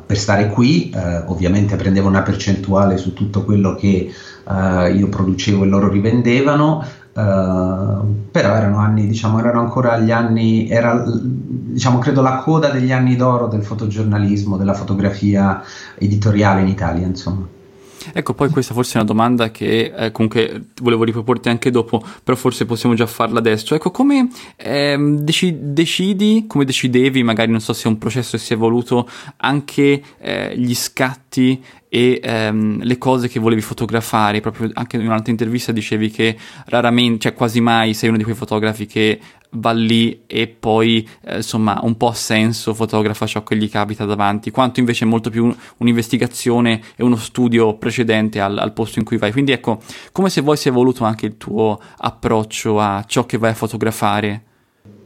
per 0.05 0.17
stare 0.17 0.49
qui, 0.49 0.91
ovviamente 1.27 1.75
prendevano 1.75 2.15
una 2.15 2.23
percentuale 2.23 2.97
su 2.97 3.13
tutto 3.13 3.43
quello 3.43 3.75
che 3.75 4.11
io 4.95 5.09
producevo 5.09 5.63
e 5.63 5.67
loro 5.67 5.89
rivendevano, 5.89 6.83
Uh, 7.11 8.29
però 8.31 8.53
erano 8.53 8.77
anni, 8.77 9.07
diciamo, 9.07 9.39
erano 9.39 9.59
ancora 9.59 9.97
gli 9.97 10.11
anni, 10.11 10.69
era 10.69 11.03
diciamo, 11.05 11.99
credo 11.99 12.21
la 12.21 12.37
coda 12.37 12.69
degli 12.69 12.91
anni 12.91 13.15
d'oro 13.15 13.47
del 13.47 13.63
fotogiornalismo, 13.63 14.57
della 14.57 14.73
fotografia 14.73 15.61
editoriale 15.95 16.61
in 16.61 16.67
Italia, 16.67 17.05
insomma. 17.05 17.47
Ecco, 18.13 18.33
poi 18.33 18.49
questa 18.49 18.73
forse 18.73 18.93
è 18.93 18.95
una 18.97 19.05
domanda 19.05 19.51
che 19.51 19.93
eh, 19.95 20.11
comunque 20.11 20.67
volevo 20.81 21.03
riproporti 21.03 21.49
anche 21.49 21.71
dopo, 21.71 22.03
però 22.23 22.37
forse 22.37 22.65
possiamo 22.65 22.95
già 22.95 23.05
farla 23.05 23.39
adesso. 23.39 23.75
Ecco, 23.75 23.91
come 23.91 24.29
ehm, 24.55 25.19
deci- 25.19 25.57
decidi, 25.59 26.45
come 26.47 26.65
decidevi, 26.65 27.23
magari 27.23 27.51
non 27.51 27.61
so 27.61 27.73
se 27.73 27.85
è 27.85 27.87
un 27.87 27.97
processo 27.97 28.37
che 28.37 28.43
si 28.43 28.53
è 28.53 28.55
evoluto, 28.55 29.09
anche 29.37 30.01
eh, 30.19 30.57
gli 30.57 30.75
scatti 30.75 31.61
e 31.91 32.19
ehm, 32.21 32.83
le 32.83 32.97
cose 32.99 33.27
che 33.27 33.39
volevi 33.39 33.61
fotografare, 33.61 34.41
proprio 34.41 34.69
anche 34.73 34.97
in 34.97 35.05
un'altra 35.05 35.31
intervista 35.31 35.71
dicevi 35.71 36.11
che 36.11 36.37
raramente, 36.65 37.19
cioè 37.19 37.33
quasi 37.33 37.59
mai 37.61 37.95
sei 37.95 38.09
uno 38.09 38.17
di 38.17 38.23
quei 38.23 38.35
fotografi 38.35 38.85
che 38.85 39.19
va 39.51 39.71
lì 39.71 40.23
e 40.27 40.47
poi 40.47 41.07
eh, 41.23 41.37
insomma 41.37 41.79
un 41.81 41.97
po' 41.97 42.09
a 42.09 42.13
senso 42.13 42.73
fotografa 42.73 43.25
ciò 43.25 43.43
che 43.43 43.55
gli 43.55 43.69
capita 43.69 44.05
davanti, 44.05 44.51
quanto 44.51 44.79
invece 44.79 45.05
è 45.05 45.07
molto 45.07 45.29
più 45.29 45.53
un'investigazione 45.77 46.81
e 46.95 47.03
uno 47.03 47.15
studio 47.15 47.75
precedente 47.75 48.39
al, 48.39 48.57
al 48.57 48.73
posto 48.73 48.99
in 48.99 49.05
cui 49.05 49.17
vai. 49.17 49.31
Quindi 49.31 49.51
ecco, 49.51 49.79
come 50.11 50.29
se 50.29 50.41
vuoi 50.41 50.57
sia 50.57 50.71
evoluto 50.71 51.03
anche 51.03 51.25
il 51.25 51.37
tuo 51.37 51.79
approccio 51.97 52.79
a 52.79 53.03
ciò 53.07 53.25
che 53.25 53.37
vai 53.37 53.51
a 53.51 53.55
fotografare 53.55 54.43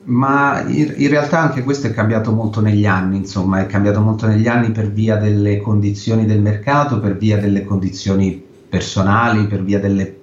ma 0.06 0.66
in, 0.68 1.08
realtà 1.08 1.40
anche 1.40 1.64
questo 1.64 1.88
è 1.88 1.94
cambiato 1.94 2.34
molto 2.34 2.60
negli 2.60 2.86
anni, 2.86 3.18
insomma, 3.18 3.62
è 3.62 3.68
cambiato 3.68 4.02
molto 4.02 4.28
negli 4.28 4.48
anni 4.48 4.72
per 4.72 4.92
via 4.92 5.16
delle 5.16 5.62
condizioni 5.62 6.26
del 6.26 6.42
mercato, 6.42 7.00
per 7.00 7.16
via 7.16 7.38
delle 7.38 7.64
condizioni 7.64 8.44
personali, 8.68 9.48
per 9.48 9.64
via 9.64 9.80
delle 9.80 10.20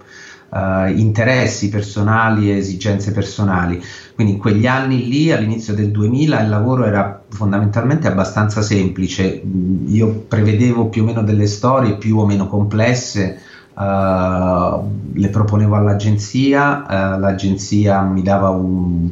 uh, 0.50 0.88
interessi 0.88 1.70
personali 1.70 2.50
e 2.50 2.58
esigenze 2.58 3.12
personali. 3.12 3.82
Quindi 4.20 4.36
in 4.36 4.42
quegli 4.44 4.66
anni 4.66 5.08
lì, 5.08 5.32
all'inizio 5.32 5.72
del 5.72 5.90
2000, 5.90 6.42
il 6.42 6.50
lavoro 6.50 6.84
era 6.84 7.22
fondamentalmente 7.30 8.06
abbastanza 8.06 8.60
semplice. 8.60 9.40
Io 9.86 10.26
prevedevo 10.28 10.88
più 10.88 11.04
o 11.04 11.06
meno 11.06 11.22
delle 11.22 11.46
storie 11.46 11.96
più 11.96 12.18
o 12.18 12.26
meno 12.26 12.46
complesse. 12.46 13.40
Uh, 13.72 15.14
le 15.14 15.28
proponevo 15.30 15.74
all'agenzia, 15.74 16.82
uh, 16.82 17.18
l'agenzia 17.18 18.02
mi 18.02 18.20
dava 18.20 18.50
un, 18.50 19.10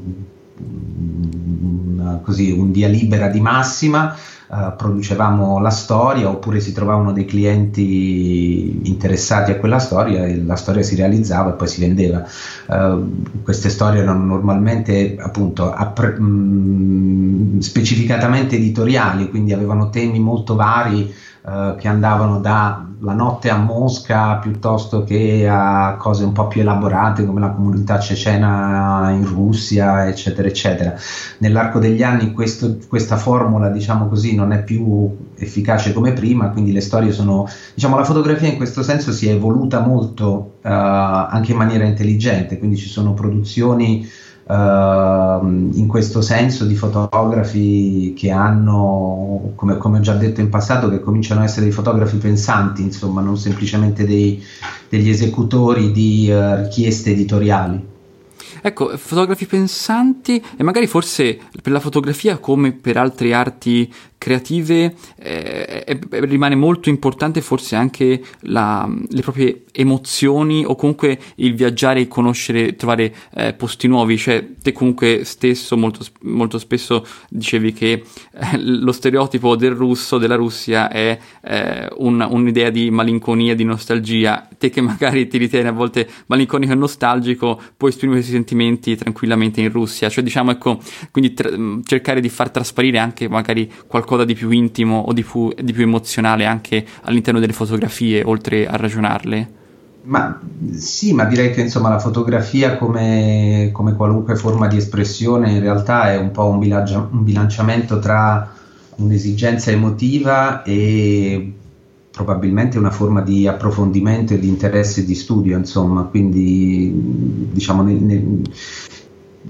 un, 0.59 1.78
così, 2.23 2.51
un 2.51 2.71
via 2.73 2.89
libera 2.89 3.29
di 3.29 3.41
massima, 3.41 4.15
uh, 4.49 4.75
producevamo 4.77 5.59
la 5.61 5.71
storia 5.71 6.29
oppure 6.29 6.61
si 6.61 6.73
trovavano 6.73 7.13
dei 7.13 7.25
clienti 7.25 8.81
interessati 8.89 9.51
a 9.51 9.57
quella 9.57 9.79
storia 9.79 10.25
e 10.25 10.43
la 10.43 10.57
storia 10.57 10.83
si 10.83 10.95
realizzava 10.97 11.51
e 11.51 11.55
poi 11.55 11.69
si 11.69 11.81
vendeva. 11.81 12.27
Uh, 12.67 13.23
queste 13.43 13.69
storie 13.69 14.01
erano 14.01 14.25
normalmente 14.25 15.17
appunto 15.19 15.73
appre- 15.73 16.19
mh, 16.19 17.57
mm, 17.57 17.59
specificatamente 17.59 18.57
editoriali, 18.57 19.29
quindi 19.29 19.53
avevano 19.53 19.91
temi 19.91 20.19
molto 20.19 20.55
vari 20.55 21.13
uh, 21.49 21.77
che 21.77 21.89
andavano 21.89 22.41
da 22.41 22.89
la 23.01 23.13
notte 23.13 23.49
a 23.49 23.57
Mosca 23.57 24.37
piuttosto 24.37 25.05
che 25.05 25.47
a 25.49 25.97
cose 25.97 26.25
un 26.25 26.33
po' 26.33 26.49
più 26.49 26.63
elaborate 26.63 27.25
come 27.25 27.41
la 27.41 27.51
comunità 27.51 27.99
cecena 28.01 29.11
in 29.11 29.25
Russia, 29.25 30.09
eccetera, 30.09 30.49
eccetera. 30.49 30.95
Nell'arco 31.39 31.79
degli 31.79 32.03
anni 32.03 32.33
questo, 32.33 32.79
questa 32.89 33.17
formula, 33.17 33.69
diciamo 33.69 34.09
così, 34.09 34.35
non 34.35 34.53
è 34.53 34.65
più 34.65 35.17
efficace 35.37 35.93
come 35.93 36.13
prima, 36.13 36.51
quindi 36.51 36.73
le 36.73 36.81
storie 36.81 37.13
sono, 37.13 37.47
diciamo, 37.75 37.97
la 37.97 38.05
fotografia 38.05 38.49
in 38.49 38.57
questo 38.57 38.83
senso 38.83 39.13
si 39.13 39.29
è 39.29 39.33
evoluta 39.33 39.81
molto 39.81 40.55
uh, 40.63 40.69
anche 40.69 41.53
in 41.53 41.59
maniera 41.59 41.85
intelligente, 41.85 42.59
quindi 42.59 42.77
ci 42.77 42.89
sono 42.89 43.15
produzioni 43.15 44.07
Uh, 44.49 45.45
in 45.75 45.85
questo 45.87 46.23
senso 46.23 46.65
di 46.65 46.75
fotografi 46.75 48.15
che 48.17 48.31
hanno, 48.31 49.53
come, 49.55 49.77
come, 49.77 49.99
ho 49.99 50.01
già 50.01 50.15
detto 50.15 50.41
in 50.41 50.49
passato, 50.49 50.89
che 50.89 51.01
cominciano 51.01 51.43
a 51.43 51.45
essere 51.45 51.67
dei 51.67 51.73
fotografi 51.73 52.17
pensanti, 52.17 52.81
insomma, 52.81 53.21
non 53.21 53.37
semplicemente 53.37 54.07
dei, 54.07 54.43
degli 54.89 55.11
esecutori 55.11 55.93
di 55.93 56.31
uh, 56.31 56.63
richieste 56.63 57.11
editoriali. 57.11 57.97
Ecco, 58.61 58.97
fotografi 58.97 59.47
pensanti 59.47 60.43
e 60.57 60.63
magari 60.63 60.87
forse 60.87 61.39
per 61.63 61.73
la 61.73 61.81
fotografia 61.81 62.39
come 62.39 62.73
per 62.73 62.97
altre 62.97 63.33
arti 63.35 63.93
creative 64.19 64.95
eh, 65.17 65.85
eh, 65.87 65.99
rimane 66.11 66.57
molto 66.57 66.89
importante 66.89 67.41
forse 67.41 67.77
anche 67.77 68.21
la, 68.41 68.93
le 69.09 69.23
proprie 69.23 69.63
emozioni 69.73 70.65
o 70.67 70.75
comunque 70.75 71.19
il 71.37 71.55
viaggiare 71.55 72.01
e 72.01 72.09
conoscere, 72.09 72.75
trovare 72.75 73.15
eh, 73.35 73.55
posti 73.55 73.87
nuovi, 73.87 74.19
cioè 74.19 74.45
te 74.61 74.73
comunque 74.73 75.23
stesso 75.25 75.77
molto, 75.77 76.05
molto 76.23 76.59
spesso 76.59 77.07
dicevi 77.31 77.73
che 77.73 77.93
eh, 77.93 78.59
lo 78.59 78.91
stereotipo 78.91 79.55
del 79.55 79.71
russo, 79.71 80.19
della 80.19 80.35
Russia 80.35 80.91
è 80.91 81.17
eh, 81.43 81.89
un, 81.99 82.27
un'idea 82.29 82.71
di 82.71 82.91
malinconia, 82.91 83.55
di 83.55 83.65
nostalgia, 83.65 84.49
te 84.59 84.69
che 84.69 84.81
magari 84.81 85.29
ti 85.29 85.39
ritieni 85.39 85.69
a 85.69 85.73
volte 85.73 86.09
malinconico 86.27 86.73
e 86.73 86.77
nostalgico 86.77 87.61
puoi 87.77 87.91
esprimere 87.91 88.19
questi 88.19 88.35
sentimenti 88.35 88.48
tranquillamente 88.97 89.61
in 89.61 89.71
Russia, 89.71 90.09
cioè 90.09 90.25
diciamo 90.25 90.51
ecco, 90.51 90.81
quindi 91.11 91.35
tra- 91.35 91.51
cercare 91.85 92.21
di 92.21 92.29
far 92.29 92.51
trasparire 92.51 92.99
anche 92.99 93.29
magari 93.29 93.71
qualcosa 93.87 94.25
di 94.25 94.35
più 94.35 94.51
intimo 94.51 95.01
o 95.01 95.13
di 95.13 95.23
più, 95.23 95.53
di 95.61 95.73
più 95.73 95.83
emozionale 95.83 96.47
anche 96.47 96.85
all'interno 97.03 97.41
delle 97.41 97.53
fotografie, 97.53 98.23
oltre 98.25 98.67
a 98.67 98.77
ragionarle? 98.77 99.57
Ma 100.03 100.41
sì, 100.73 101.13
ma 101.13 101.25
direi 101.25 101.53
che 101.53 101.61
insomma 101.61 101.91
la 101.91 101.99
fotografia 101.99 102.79
come, 102.79 103.69
come, 103.73 103.95
qualunque 103.95 104.37
forma 104.37 104.67
di 104.67 104.79
espressione 104.79 105.51
in 105.51 105.61
realtà 105.61 106.11
è 106.11 106.17
un 106.17 106.31
po' 106.31 106.47
un, 106.47 106.59
bilancia, 106.59 107.07
un 107.11 107.25
bilanciamento 107.25 107.99
tra 107.99 108.55
un'esigenza 108.97 109.71
emotiva 109.71 110.63
e 110.63 111.53
probabilmente 112.11 112.79
una 112.79 112.91
forma 112.91 113.21
di 113.21 113.47
approfondimento 113.47 114.35
e 114.35 114.39
di 114.39 114.49
interesse 114.49 115.05
di 115.05 115.15
studio, 115.15 115.57
insomma, 115.57 116.03
quindi 116.03 116.93
diciamo 117.53 117.83
nel, 117.83 117.97
nel, 117.97 118.43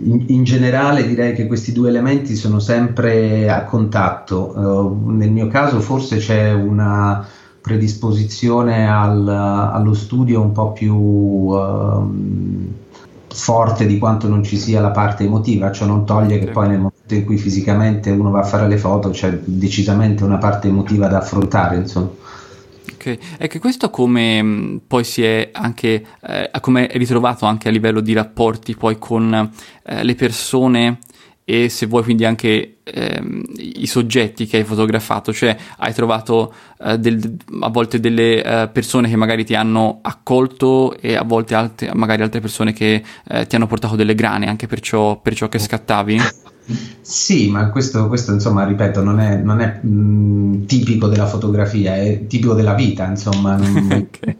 in, 0.03 0.25
in, 0.29 0.45
generale 0.45 1.07
direi 1.07 1.35
che 1.35 1.47
questi 1.47 1.73
due 1.73 1.89
elementi 1.89 2.37
sono 2.37 2.59
sempre 2.59 3.51
a 3.51 3.65
contatto. 3.65 4.53
Uh, 4.55 5.11
nel 5.11 5.31
mio 5.31 5.49
caso 5.49 5.81
forse 5.81 6.19
c'è 6.19 6.53
una 6.53 7.27
predisposizione 7.61 8.89
al, 8.89 9.27
allo 9.29 9.95
studio 9.95 10.41
un 10.41 10.53
po' 10.53 10.73
più 10.73 10.95
uh, 10.95 12.11
forte 13.29 13.87
di 13.87 13.99
quanto 13.99 14.29
non 14.29 14.43
ci 14.43 14.57
sia 14.57 14.81
la 14.81 14.91
parte 14.91 15.25
emotiva, 15.25 15.71
ciò 15.73 15.87
non 15.87 16.05
toglie 16.05 16.39
che 16.39 16.47
poi 16.47 16.69
nel 16.69 16.79
momento 16.79 17.15
in 17.15 17.25
cui 17.25 17.37
fisicamente 17.37 18.11
uno 18.11 18.31
va 18.31 18.41
a 18.41 18.45
fare 18.45 18.69
le 18.69 18.79
foto 18.79 19.11
c'è 19.11 19.31
decisamente 19.45 20.25
una 20.25 20.39
parte 20.39 20.69
emotiva 20.69 21.09
da 21.09 21.19
affrontare, 21.19 21.77
insomma. 21.77 22.11
Ok, 22.99 23.19
e 23.39 23.47
che 23.47 23.61
questo 23.61 23.91
come 23.91 24.43
mm, 24.43 24.77
poi 24.89 25.05
si 25.05 25.23
è 25.23 25.51
anche, 25.53 26.05
eh, 26.21 26.51
come 26.61 26.89
è 26.89 26.99
ritrovato 26.99 27.47
anche 27.47 27.69
a 27.69 27.71
livello 27.71 28.01
di 28.01 28.13
rapporti 28.13 28.75
poi 28.75 28.99
con 28.99 29.53
eh, 29.85 30.03
le 30.03 30.15
persone 30.17 30.99
e 31.45 31.69
se 31.69 31.87
vuoi 31.87 32.03
quindi 32.03 32.25
anche 32.25 32.79
ehm, 32.83 33.45
i 33.57 33.87
soggetti 33.87 34.47
che 34.47 34.57
hai 34.57 34.65
fotografato, 34.65 35.33
cioè 35.33 35.57
hai 35.77 35.95
trovato 35.95 36.53
eh, 36.81 36.99
del, 36.99 37.37
a 37.61 37.69
volte 37.69 38.01
delle 38.01 38.43
eh, 38.43 38.69
persone 38.69 39.09
che 39.09 39.17
magari 39.17 39.45
ti 39.45 39.55
hanno 39.55 40.01
accolto 40.03 40.99
e 40.99 41.15
a 41.15 41.23
volte 41.23 41.55
altre, 41.55 41.95
magari 41.95 42.23
altre 42.23 42.41
persone 42.41 42.73
che 42.73 43.01
eh, 43.29 43.47
ti 43.47 43.55
hanno 43.55 43.69
portato 43.69 43.95
delle 43.95 44.17
grane 44.17 44.49
anche 44.49 44.67
per 44.67 44.81
ciò, 44.81 45.21
per 45.21 45.37
ciò 45.37 45.49
che 45.49 45.61
scattavi? 45.61 46.19
Sì, 47.01 47.49
ma 47.51 47.71
questo, 47.71 48.07
questo 48.09 48.33
insomma, 48.33 48.65
ripeto, 48.65 49.03
non 49.03 49.19
è, 49.19 49.37
non 49.37 49.61
è 49.61 49.81
mh, 49.81 50.67
tipico 50.67 51.09
della 51.09 51.27
fotografia, 51.27 51.97
è 51.97 52.27
tipico 52.27 52.53
della 52.53 52.75
vita, 52.75 53.07
insomma. 53.07 53.55
okay. 53.57 54.37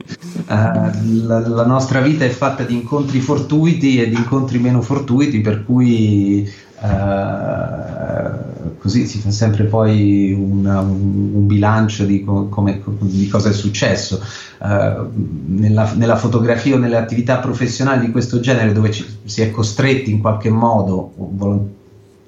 uh, 0.47 1.27
la, 1.27 1.49
la, 1.49 1.65
nostra 1.65 2.03
vita 2.03 2.27
è 2.27 2.29
fatta 2.29 2.65
di 2.65 2.75
incontri 2.75 3.21
fortuiti 3.21 4.03
e 4.03 4.11
di 4.11 4.17
incontri 4.17 4.59
meno 4.59 4.83
fortuiti, 4.83 5.41
per 5.41 5.65
cui 5.65 6.47
uh, 6.81 8.77
così 8.77 9.07
si 9.07 9.19
fa 9.19 9.31
sempre 9.31 9.65
poi 9.65 10.37
una, 10.39 10.81
un, 10.81 11.31
un, 11.33 11.47
bilancio 11.47 12.05
di, 12.05 12.23
co- 12.23 12.49
come, 12.49 12.83
di, 12.99 13.29
cosa 13.29 13.49
è 13.49 13.55
successo. 13.55 14.21
Uh, 14.59 15.11
nella, 15.47 15.91
nella, 15.95 16.17
fotografia 16.17 16.75
o 16.75 16.79
nelle 16.79 16.99
attività 16.99 17.39
professionali 17.39 18.05
di 18.05 18.13
questo 18.13 18.41
genere, 18.41 18.73
dove 18.73 18.91
ci, 18.91 19.07
si 19.25 19.41
è 19.41 19.51
costretti 19.51 20.11
in 20.11 20.21
qualche 20.21 20.51
modo, 20.51 21.13
volontariamente, 21.17 21.77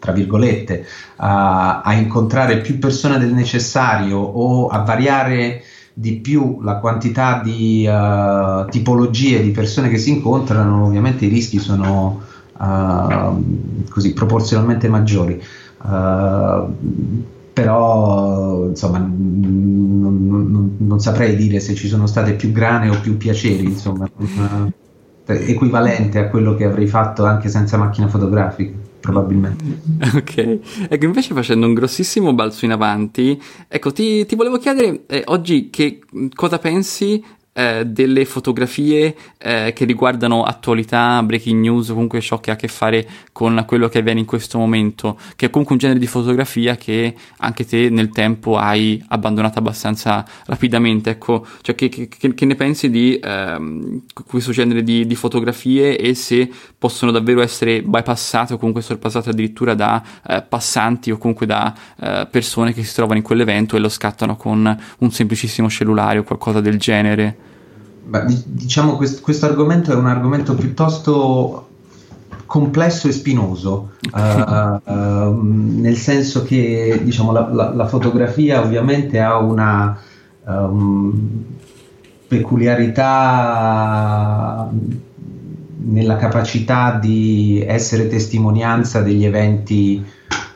tra 0.00 0.12
virgolette, 0.12 0.84
a, 1.16 1.82
a, 1.82 1.92
incontrare 1.92 2.58
più 2.58 2.78
persone 2.78 3.18
del 3.18 3.32
necessario 3.32 4.18
o 4.18 4.66
a 4.66 4.78
variare 4.78 5.62
di 5.92 6.16
più 6.16 6.60
la 6.62 6.76
quantità 6.76 7.40
di 7.44 7.86
uh, 7.86 8.66
tipologie 8.70 9.42
di 9.42 9.50
persone 9.50 9.90
che 9.90 9.98
si 9.98 10.10
incontrano, 10.10 10.86
ovviamente 10.86 11.26
i 11.26 11.28
rischi 11.28 11.58
sono 11.58 12.22
uh, 12.56 13.84
così 13.90 14.14
proporzionalmente 14.14 14.88
maggiori. 14.88 15.40
Uh, 15.82 16.74
però 17.52 18.68
insomma 18.68 18.98
non, 18.98 20.26
non, 20.28 20.76
non, 20.78 21.00
saprei 21.00 21.36
dire 21.36 21.60
se 21.60 21.74
ci 21.74 21.88
sono 21.88 22.06
state 22.06 22.34
più 22.34 22.52
grane 22.52 22.88
o 22.88 23.00
più 23.00 23.18
piaceri, 23.18 23.64
insomma, 23.64 24.08
equivalente 25.26 26.18
a 26.18 26.28
quello 26.28 26.54
che 26.54 26.64
avrei 26.64 26.86
fatto 26.86 27.26
anche 27.26 27.48
senza 27.48 27.76
macchina 27.76 28.08
fotografica 28.08 28.79
probabilmente. 29.00 29.64
Ok, 30.14 30.88
ecco 30.88 31.04
invece 31.04 31.34
facendo 31.34 31.66
un 31.66 31.74
grossissimo 31.74 32.32
balzo 32.34 32.64
in 32.64 32.72
avanti, 32.72 33.40
ecco 33.68 33.92
ti, 33.92 34.26
ti 34.26 34.34
volevo 34.34 34.58
chiedere 34.58 35.04
eh, 35.06 35.22
oggi 35.26 35.70
che 35.70 36.00
cosa 36.34 36.58
pensi 36.58 37.22
eh, 37.52 37.84
delle 37.84 38.24
fotografie 38.24 39.14
eh, 39.38 39.72
che 39.74 39.84
riguardano 39.84 40.44
attualità, 40.44 41.22
breaking 41.22 41.60
news, 41.60 41.88
comunque 41.88 42.20
ciò 42.20 42.38
che 42.38 42.50
ha 42.50 42.54
a 42.54 42.56
che 42.56 42.68
fare 42.68 43.06
con 43.32 43.64
quello 43.66 43.88
che 43.88 43.98
avviene 43.98 44.20
in 44.20 44.26
questo 44.26 44.58
momento, 44.58 45.18
che 45.36 45.46
è 45.46 45.50
comunque 45.50 45.74
un 45.74 45.80
genere 45.80 45.98
di 45.98 46.06
fotografia 46.06 46.76
che 46.76 47.14
anche 47.38 47.66
te 47.66 47.90
nel 47.90 48.10
tempo 48.10 48.56
hai 48.56 49.02
abbandonato 49.08 49.58
abbastanza 49.58 50.24
rapidamente. 50.46 51.10
Ecco, 51.10 51.46
cioè 51.62 51.74
che, 51.74 51.88
che, 51.88 52.08
che 52.08 52.44
ne 52.44 52.54
pensi 52.54 52.88
di 52.88 53.18
ehm, 53.20 54.02
questo 54.26 54.52
genere 54.52 54.82
di, 54.82 55.06
di, 55.06 55.14
fotografie 55.14 55.98
e 55.98 56.14
se 56.14 56.50
possono 56.78 57.10
davvero 57.10 57.42
essere 57.42 57.82
bypassate 57.82 58.54
o 58.54 58.58
comunque 58.58 58.80
sorpassate 58.82 59.30
addirittura 59.30 59.74
da 59.74 60.02
eh, 60.26 60.42
passanti 60.42 61.10
o 61.10 61.18
comunque 61.18 61.46
da 61.46 61.74
eh, 62.00 62.28
persone 62.30 62.72
che 62.72 62.84
si 62.84 62.94
trovano 62.94 63.18
in 63.18 63.24
quell'evento 63.24 63.76
e 63.76 63.80
lo 63.80 63.88
scattano 63.88 64.36
con 64.36 64.78
un 64.98 65.10
semplicissimo 65.10 65.68
cellulare 65.68 66.18
o 66.18 66.22
qualcosa 66.22 66.60
del 66.60 66.78
genere? 66.78 67.48
Beh, 68.02 68.24
diciamo 68.44 68.96
che 68.96 69.20
questo 69.20 69.44
argomento 69.46 69.92
è 69.92 69.94
un 69.94 70.06
argomento 70.06 70.54
piuttosto 70.54 71.66
complesso 72.46 73.06
e 73.06 73.12
spinoso, 73.12 73.90
uh, 74.12 74.18
uh, 74.90 75.40
nel 75.40 75.96
senso 75.96 76.42
che 76.42 77.00
diciamo, 77.04 77.30
la, 77.30 77.48
la, 77.52 77.72
la, 77.72 77.86
fotografia 77.86 78.60
ovviamente 78.60 79.20
ha 79.20 79.38
una 79.38 79.96
um, 80.44 81.44
peculiarità 82.26 84.68
nella 85.82 86.16
capacità 86.16 86.98
di 87.00 87.64
essere 87.64 88.08
testimonianza 88.08 89.00
degli 89.00 89.24
eventi 89.24 90.04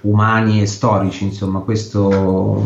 umani 0.03 0.61
e 0.61 0.67
storici, 0.67 1.25
insomma 1.25 1.61
questo, 1.61 2.63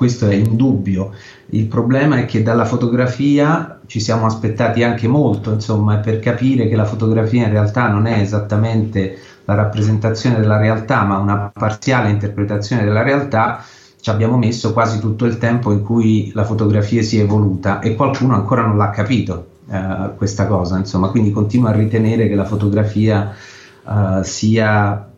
questo 0.00 0.26
è 0.26 0.32
indubbio. 0.32 1.10
Il 1.50 1.66
problema 1.66 2.16
è 2.16 2.24
che 2.24 2.42
dalla 2.42 2.64
fotografia 2.64 3.80
ci 3.84 4.00
siamo 4.00 4.24
aspettati 4.24 4.82
anche 4.82 5.06
molto, 5.08 5.52
insomma, 5.52 5.98
per 5.98 6.20
capire 6.20 6.68
che 6.68 6.74
la 6.74 6.86
fotografia 6.86 7.44
in 7.44 7.50
realtà 7.50 7.86
non 7.88 8.06
è 8.06 8.18
esattamente 8.18 9.18
la 9.44 9.52
rappresentazione 9.52 10.40
della 10.40 10.56
realtà, 10.56 11.02
ma 11.02 11.18
una 11.18 11.52
parziale 11.52 12.08
interpretazione 12.08 12.82
della 12.82 13.02
realtà, 13.02 13.62
ci 14.00 14.08
abbiamo 14.08 14.38
messo 14.38 14.72
quasi 14.72 15.00
tutto 15.00 15.26
il 15.26 15.36
tempo 15.36 15.70
in 15.70 15.82
cui 15.82 16.30
la 16.32 16.44
fotografia 16.44 17.02
si 17.02 17.18
è 17.18 17.22
evoluta 17.24 17.80
e 17.80 17.94
qualcuno 17.94 18.34
ancora 18.34 18.62
non 18.62 18.78
l'ha 18.78 18.88
capito 18.88 19.48
eh, 19.70 20.12
questa 20.16 20.46
cosa, 20.46 20.78
insomma, 20.78 21.08
quindi 21.08 21.30
continua 21.30 21.68
a 21.68 21.74
ritenere 21.74 22.26
che 22.26 22.34
la 22.34 22.46
fotografia 22.46 23.34
eh, 23.86 24.24
sia 24.24 25.09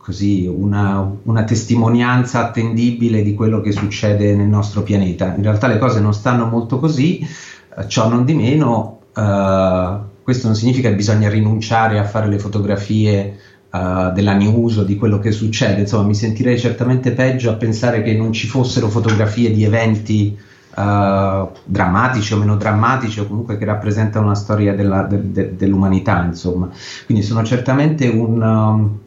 così 0.00 0.46
una, 0.46 1.14
una, 1.24 1.44
testimonianza 1.44 2.46
attendibile 2.46 3.22
di 3.22 3.34
quello 3.34 3.60
che 3.60 3.70
succede 3.70 4.34
nel 4.34 4.46
nostro 4.46 4.82
pianeta. 4.82 5.34
In 5.36 5.42
realtà 5.42 5.66
le 5.66 5.78
cose 5.78 6.00
non 6.00 6.14
stanno 6.14 6.46
molto 6.46 6.78
così, 6.78 7.20
eh, 7.20 7.86
ciò 7.86 8.08
non 8.08 8.24
di 8.24 8.34
meno, 8.34 9.00
eh, 9.14 9.98
questo 10.22 10.46
non 10.46 10.56
significa 10.56 10.88
che 10.88 10.94
bisogna 10.94 11.28
rinunciare 11.28 11.98
a 11.98 12.04
fare 12.04 12.28
le 12.28 12.38
fotografie 12.38 13.38
Uh, 13.70 14.10
della 14.12 14.34
news 14.34 14.78
o 14.78 14.82
di 14.82 14.96
quello 14.96 15.20
che 15.20 15.30
succede. 15.30 15.82
Insomma, 15.82 16.08
mi 16.08 16.16
sentirei 16.16 16.58
certamente 16.58 17.12
peggio 17.12 17.50
a 17.50 17.54
pensare 17.54 18.02
che 18.02 18.14
non 18.14 18.32
ci 18.32 18.48
fossero 18.48 18.88
fotografie 18.88 19.52
di 19.52 19.62
eventi 19.62 20.36
uh, 20.74 21.48
drammatici 21.64 22.34
o 22.34 22.38
meno 22.38 22.56
drammatici 22.56 23.20
o 23.20 23.28
comunque 23.28 23.58
che 23.58 23.64
rappresentano 23.64 24.26
una 24.26 24.34
storia 24.34 24.74
della, 24.74 25.02
de, 25.04 25.30
de, 25.30 25.56
dell'umanità. 25.56 26.24
Insomma. 26.24 26.68
Quindi 27.06 27.22
sono 27.22 27.44
certamente 27.44 28.08
un, 28.08 28.42
um, 28.42 28.98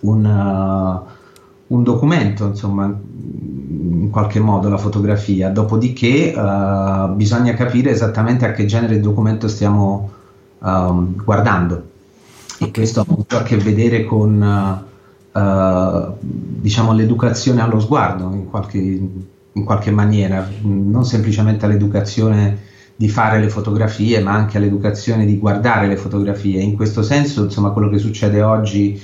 un, 0.00 0.24
uh, 0.24 1.74
un 1.74 1.82
documento, 1.82 2.46
insomma, 2.46 2.84
in 2.84 4.08
qualche 4.10 4.40
modo 4.40 4.68
la 4.68 4.78
fotografia, 4.78 5.50
dopodiché 5.50 6.32
uh, 6.36 7.14
bisogna 7.14 7.54
capire 7.54 7.90
esattamente 7.90 8.46
a 8.46 8.52
che 8.52 8.66
genere 8.66 8.96
di 8.96 9.00
documento 9.00 9.48
stiamo 9.48 10.10
um, 10.60 11.14
guardando. 11.24 11.82
E 12.58 12.70
questo 12.70 13.00
ha 13.00 13.04
molto 13.06 13.36
a 13.36 13.42
che 13.42 13.56
vedere 13.56 14.04
con 14.04 14.84
uh, 15.32 16.14
diciamo, 16.20 16.92
l'educazione 16.92 17.60
allo 17.60 17.80
sguardo 17.80 18.32
in 18.32 18.48
qualche, 18.48 18.78
in 18.78 19.64
qualche 19.64 19.90
maniera, 19.90 20.48
non 20.62 21.04
semplicemente 21.04 21.66
all'educazione 21.66 22.58
di 22.96 23.10
fare 23.10 23.40
le 23.40 23.50
fotografie, 23.50 24.20
ma 24.20 24.32
anche 24.32 24.56
all'educazione 24.56 25.26
di 25.26 25.36
guardare 25.36 25.86
le 25.86 25.96
fotografie. 25.98 26.62
In 26.62 26.76
questo 26.76 27.02
senso, 27.02 27.44
insomma, 27.44 27.70
quello 27.70 27.90
che 27.90 27.98
succede 27.98 28.40
oggi 28.40 28.98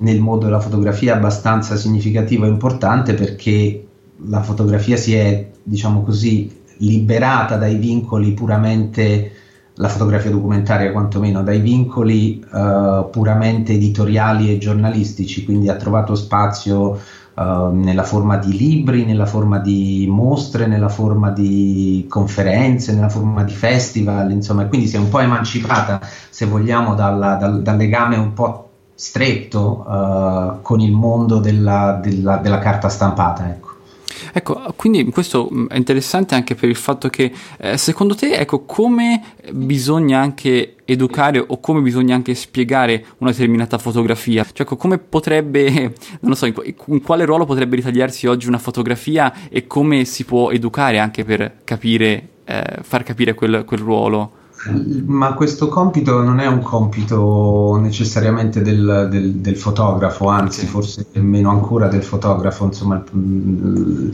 nel 0.00 0.20
mondo 0.20 0.46
della 0.46 0.60
fotografia 0.60 1.14
abbastanza 1.14 1.76
significativo 1.76 2.44
e 2.44 2.48
importante 2.48 3.14
perché 3.14 3.84
la 4.26 4.42
fotografia 4.42 4.96
si 4.96 5.14
è, 5.14 5.50
diciamo 5.62 6.02
così, 6.02 6.58
liberata 6.78 7.56
dai 7.56 7.76
vincoli 7.76 8.32
puramente, 8.32 9.32
la 9.74 9.88
fotografia 9.88 10.30
documentaria 10.30 10.92
quantomeno, 10.92 11.42
dai 11.42 11.60
vincoli 11.60 12.44
uh, 12.50 13.08
puramente 13.10 13.72
editoriali 13.72 14.50
e 14.50 14.58
giornalistici, 14.58 15.44
quindi 15.44 15.68
ha 15.68 15.76
trovato 15.76 16.14
spazio 16.14 16.98
uh, 17.34 17.70
nella 17.72 18.02
forma 18.02 18.36
di 18.36 18.56
libri, 18.56 19.04
nella 19.04 19.26
forma 19.26 19.58
di 19.58 20.06
mostre, 20.08 20.66
nella 20.66 20.88
forma 20.88 21.30
di 21.30 22.06
conferenze, 22.08 22.94
nella 22.94 23.08
forma 23.08 23.42
di 23.42 23.52
festival, 23.52 24.30
insomma, 24.30 24.66
quindi 24.66 24.86
si 24.86 24.96
è 24.96 24.98
un 24.98 25.08
po' 25.08 25.20
emancipata, 25.20 26.00
se 26.30 26.46
vogliamo, 26.46 26.94
dalla, 26.94 27.36
dal, 27.36 27.62
dal 27.62 27.76
legame 27.76 28.16
un 28.16 28.32
po' 28.32 28.69
stretto 29.00 29.82
uh, 29.88 30.60
con 30.60 30.78
il 30.80 30.92
mondo 30.92 31.38
della, 31.38 31.98
della, 32.02 32.36
della 32.36 32.58
carta 32.58 32.90
stampata. 32.90 33.48
Ecco. 33.48 33.68
Ecco, 34.34 34.74
quindi 34.76 35.04
questo 35.06 35.48
mm, 35.50 35.68
è 35.68 35.76
interessante 35.76 36.34
anche 36.34 36.54
per 36.54 36.68
il 36.68 36.76
fatto 36.76 37.08
che 37.08 37.32
eh, 37.58 37.78
secondo 37.78 38.14
te, 38.14 38.34
ecco, 38.34 38.66
come 38.66 39.22
bisogna 39.52 40.20
anche 40.20 40.74
educare 40.84 41.42
o 41.44 41.60
come 41.60 41.80
bisogna 41.80 42.14
anche 42.14 42.34
spiegare 42.34 43.06
una 43.18 43.30
determinata 43.30 43.78
fotografia? 43.78 44.44
Cioè, 44.44 44.66
ecco, 44.66 44.76
come 44.76 44.98
potrebbe, 44.98 45.70
non 46.20 46.30
lo 46.30 46.34
so, 46.34 46.44
in, 46.44 46.54
in 46.88 47.00
quale 47.00 47.24
ruolo 47.24 47.46
potrebbe 47.46 47.76
ritagliarsi 47.76 48.26
oggi 48.26 48.48
una 48.48 48.58
fotografia 48.58 49.32
e 49.48 49.66
come 49.66 50.04
si 50.04 50.24
può 50.24 50.50
educare 50.50 50.98
anche 50.98 51.24
per 51.24 51.60
capire, 51.64 52.28
eh, 52.44 52.80
far 52.82 53.02
capire 53.02 53.32
quel, 53.32 53.64
quel 53.64 53.80
ruolo? 53.80 54.32
Ma 55.06 55.32
questo 55.32 55.68
compito 55.68 56.22
non 56.22 56.38
è 56.38 56.46
un 56.46 56.60
compito 56.60 57.78
necessariamente 57.80 58.60
del, 58.60 59.08
del, 59.10 59.36
del 59.36 59.56
fotografo, 59.56 60.28
anzi 60.28 60.66
forse 60.66 61.06
meno 61.14 61.48
ancora 61.48 61.88
del 61.88 62.02
fotografo, 62.02 62.66
insomma 62.66 63.02
mm, 63.16 64.10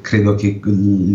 credo 0.00 0.34
che 0.36 0.58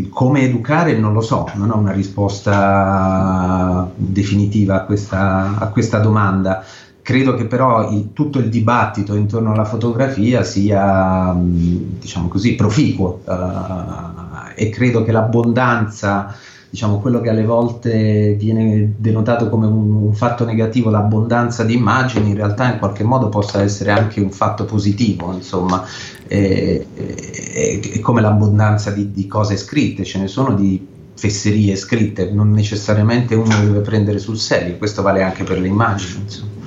come 0.10 0.42
educare 0.42 1.00
non 1.00 1.14
lo 1.14 1.22
so, 1.22 1.50
non 1.56 1.72
ho 1.72 1.78
una 1.78 1.94
risposta 1.94 3.90
definitiva 3.96 4.76
a 4.76 4.82
questa, 4.84 5.58
a 5.58 5.68
questa 5.70 5.98
domanda. 5.98 6.64
Credo 7.02 7.34
che 7.34 7.46
però 7.46 7.90
il, 7.92 8.14
tutto 8.14 8.38
il 8.38 8.50
dibattito 8.50 9.16
intorno 9.16 9.52
alla 9.52 9.66
fotografia 9.66 10.44
sia, 10.44 11.34
mm, 11.34 11.78
diciamo 12.00 12.28
così, 12.28 12.54
proficuo 12.54 13.22
uh, 13.26 14.54
e 14.54 14.70
credo 14.70 15.04
che 15.04 15.12
l'abbondanza 15.12 16.36
diciamo, 16.76 17.00
quello 17.00 17.22
che 17.22 17.30
alle 17.30 17.46
volte 17.46 18.36
viene 18.38 18.96
denotato 18.98 19.48
come 19.48 19.66
un, 19.66 20.04
un, 20.04 20.14
fatto 20.14 20.44
negativo, 20.44 20.90
l'abbondanza 20.90 21.64
di 21.64 21.74
immagini, 21.74 22.32
in 22.32 22.36
realtà 22.36 22.70
in 22.70 22.80
qualche 22.80 23.06
modo 23.06 23.30
possa 23.30 23.62
essere 23.62 23.92
anche 23.92 24.20
un 24.20 24.30
fatto 24.30 24.66
positivo, 24.66 25.32
insomma, 25.32 25.86
è, 26.28 26.86
è, 26.94 27.80
è 27.80 28.00
come 28.02 28.20
l'abbondanza 28.20 28.92
di, 28.92 29.14
di, 29.14 29.26
cose 29.26 29.56
scritte, 29.56 30.04
ce 30.04 30.20
ne 30.20 30.28
sono 30.28 30.54
di 30.54 30.86
fesserie 31.16 31.78
scritte, 31.78 32.30
non 32.30 32.52
necessariamente 32.52 33.36
uno 33.36 33.58
deve 33.62 33.80
prendere 33.80 34.20
sul 34.20 34.38
serio, 34.38 34.76
questo 34.76 35.02
vale 35.02 35.24
anche 35.24 35.46
per 35.46 35.60
le 35.60 35.68
immagini. 35.68 36.24
Insomma. 36.24 36.65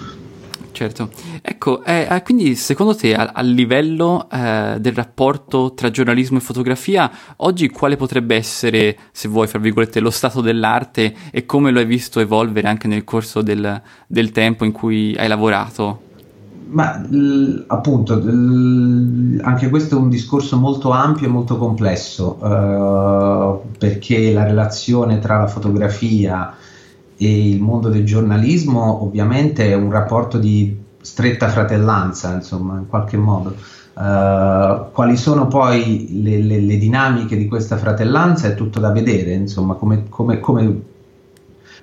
Certo, 0.79 1.11
ecco, 1.43 1.83
eh, 1.83 2.07
eh, 2.09 2.23
quindi 2.23 2.55
secondo 2.55 2.95
te 2.95 3.13
a, 3.13 3.33
a 3.35 3.43
livello 3.43 4.29
eh, 4.31 4.77
del 4.79 4.93
rapporto 4.93 5.75
tra 5.75 5.91
giornalismo 5.91 6.39
e 6.39 6.41
fotografia, 6.41 7.11
oggi 7.39 7.69
quale 7.69 7.97
potrebbe 7.97 8.37
essere, 8.37 8.97
se 9.11 9.27
vuoi, 9.27 9.49
fra 9.49 9.59
virgolette, 9.59 9.99
lo 9.99 10.11
stato 10.11 10.41
dell'arte 10.41 11.13
e 11.33 11.45
come 11.47 11.73
lo 11.73 11.81
hai 11.81 11.85
visto 11.85 12.21
evolvere 12.21 12.69
anche 12.69 12.87
nel 12.87 13.03
corso 13.03 13.43
del, 13.43 13.83
del 14.07 14.31
tempo 14.31 14.65
in 14.65 14.71
cui 14.71 15.17
hai 15.19 15.27
lavorato? 15.27 16.01
Ma 16.69 16.97
l, 17.11 17.65
appunto, 17.67 18.15
l, 18.15 19.41
anche 19.43 19.71
questo 19.71 19.97
è 19.97 19.99
un 19.99 20.09
discorso 20.09 20.59
molto 20.59 20.93
ampio 20.93 21.27
e 21.27 21.31
molto 21.31 21.59
complesso, 21.59 22.39
uh, 22.41 23.77
perché 23.77 24.33
la 24.33 24.45
relazione 24.45 25.19
tra 25.19 25.39
la 25.39 25.49
fotografia 25.49 26.55
e 27.19 27.49
il 27.49 27.61
mondo 27.61 27.89
del 27.89 28.05
giornalismo 28.05 29.03
ovviamente 29.03 29.69
è 29.69 29.75
un 29.75 29.91
rapporto 29.91 30.39
di 30.39 30.87
stretta 31.01 31.49
fratellanza, 31.49 32.33
insomma, 32.33 32.79
in 32.79 32.87
qualche 32.87 33.17
modo. 33.17 33.55
Uh, 33.95 34.93
quali 34.93 35.17
sono 35.17 35.49
poi 35.49 36.23
le, 36.23 36.41
le, 36.41 36.61
le, 36.61 36.79
dinamiche 36.79 37.37
di 37.37 37.49
questa 37.49 37.77
fratellanza 37.77 38.47
è 38.47 38.55
tutto 38.55 38.79
da 38.79 38.93
vedere, 38.93 39.33
insomma, 39.33 39.75
come, 39.75 40.05
come, 40.09 40.39
come 40.39 40.81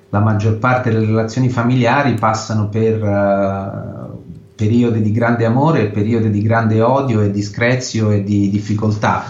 la 0.10 0.20
maggior 0.20 0.58
parte 0.58 0.92
delle 0.92 1.08
relazioni 1.08 1.50
familiari 1.50 2.14
passano 2.14 2.70
per 2.70 3.04
uh, 3.04 4.24
periodi 4.56 5.02
di 5.02 5.12
grande 5.12 5.44
amore, 5.44 5.88
periodi 5.88 6.30
di 6.30 6.42
grande 6.42 6.80
odio 6.80 7.20
e 7.20 7.32
discrezio 7.32 8.12
e 8.12 8.24
di 8.24 8.50
difficoltà. 8.50 9.26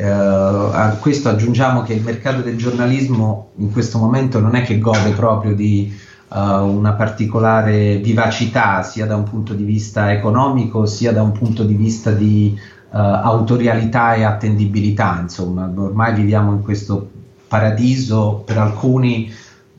Uh, 0.00 0.04
a 0.04 0.96
questo 1.00 1.28
aggiungiamo 1.28 1.82
che 1.82 1.92
il 1.92 2.04
mercato 2.04 2.40
del 2.40 2.56
giornalismo 2.56 3.50
in 3.56 3.72
questo 3.72 3.98
momento 3.98 4.38
non 4.38 4.54
è 4.54 4.62
che 4.62 4.78
gode 4.78 5.10
proprio 5.10 5.56
di 5.56 5.92
uh, 6.28 6.38
una 6.38 6.92
particolare 6.92 7.96
vivacità 7.96 8.84
sia 8.84 9.06
da 9.06 9.16
un 9.16 9.24
punto 9.24 9.54
di 9.54 9.64
vista 9.64 10.12
economico 10.12 10.86
sia 10.86 11.12
da 11.12 11.22
un 11.22 11.32
punto 11.32 11.64
di 11.64 11.74
vista 11.74 12.12
di 12.12 12.56
uh, 12.56 12.96
autorialità 12.96 14.14
e 14.14 14.22
attendibilità. 14.22 15.18
Insomma, 15.20 15.68
ormai 15.74 16.14
viviamo 16.14 16.52
in 16.52 16.62
questo 16.62 17.10
paradiso 17.48 18.44
per 18.46 18.58
alcuni 18.58 19.28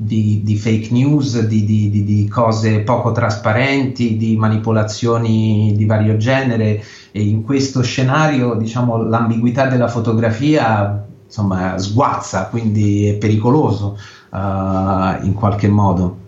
di, 0.02 0.42
di 0.46 0.56
fake 0.56 0.94
news, 0.94 1.46
di, 1.46 1.66
di, 1.66 1.90
di, 2.06 2.28
cose 2.30 2.80
poco 2.80 3.12
trasparenti, 3.12 4.16
di 4.16 4.38
manipolazioni 4.38 5.74
di 5.76 5.84
vario 5.84 6.16
genere 6.16 6.82
e 7.12 7.22
in 7.22 7.44
questo 7.44 7.82
scenario 7.82 8.54
diciamo, 8.54 9.04
l'ambiguità 9.04 9.66
della 9.66 9.90
fotografia 9.90 11.06
insomma, 11.26 11.78
sguazza, 11.78 12.48
quindi 12.48 13.08
è 13.08 13.16
pericoloso 13.16 13.98
uh, 14.30 14.38
in 14.38 15.34
qualche 15.36 15.68
modo. 15.68 16.19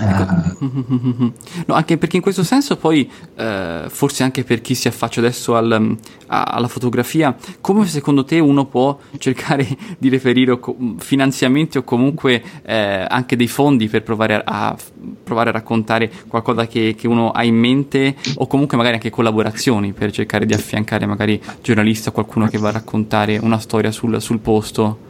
Uh. 0.00 1.32
No, 1.66 1.74
anche 1.74 1.98
perché 1.98 2.16
in 2.16 2.22
questo 2.22 2.42
senso 2.42 2.76
poi, 2.76 3.10
eh, 3.36 3.84
forse 3.88 4.22
anche 4.22 4.44
per 4.44 4.60
chi 4.60 4.74
si 4.74 4.88
affaccia 4.88 5.20
adesso 5.20 5.54
al, 5.56 5.96
a, 6.26 6.42
alla 6.42 6.68
fotografia, 6.68 7.36
come 7.60 7.86
secondo 7.86 8.24
te 8.24 8.38
uno 8.38 8.64
può 8.66 8.98
cercare 9.18 9.66
di 9.98 10.08
reperire 10.08 10.58
finanziamenti 10.98 11.78
o 11.78 11.82
comunque 11.82 12.42
eh, 12.62 13.04
anche 13.08 13.36
dei 13.36 13.48
fondi 13.48 13.88
per 13.88 14.02
provare 14.02 14.34
a, 14.34 14.42
a, 14.44 14.76
provare 15.22 15.50
a 15.50 15.52
raccontare 15.52 16.10
qualcosa 16.26 16.66
che, 16.66 16.94
che, 16.96 17.06
uno 17.06 17.30
ha 17.30 17.44
in 17.44 17.56
mente 17.56 18.16
o 18.36 18.46
comunque 18.46 18.76
magari 18.76 18.96
anche 18.96 19.10
collaborazioni 19.10 19.92
per 19.92 20.10
cercare 20.10 20.46
di 20.46 20.54
affiancare 20.54 21.06
magari 21.06 21.40
giornalisti 21.62 22.08
o 22.08 22.12
qualcuno 22.12 22.48
che 22.48 22.58
va 22.58 22.68
a 22.68 22.72
raccontare 22.72 23.38
una 23.38 23.58
storia 23.58 23.90
sul, 23.90 24.20
sul 24.20 24.38
posto? 24.38 25.06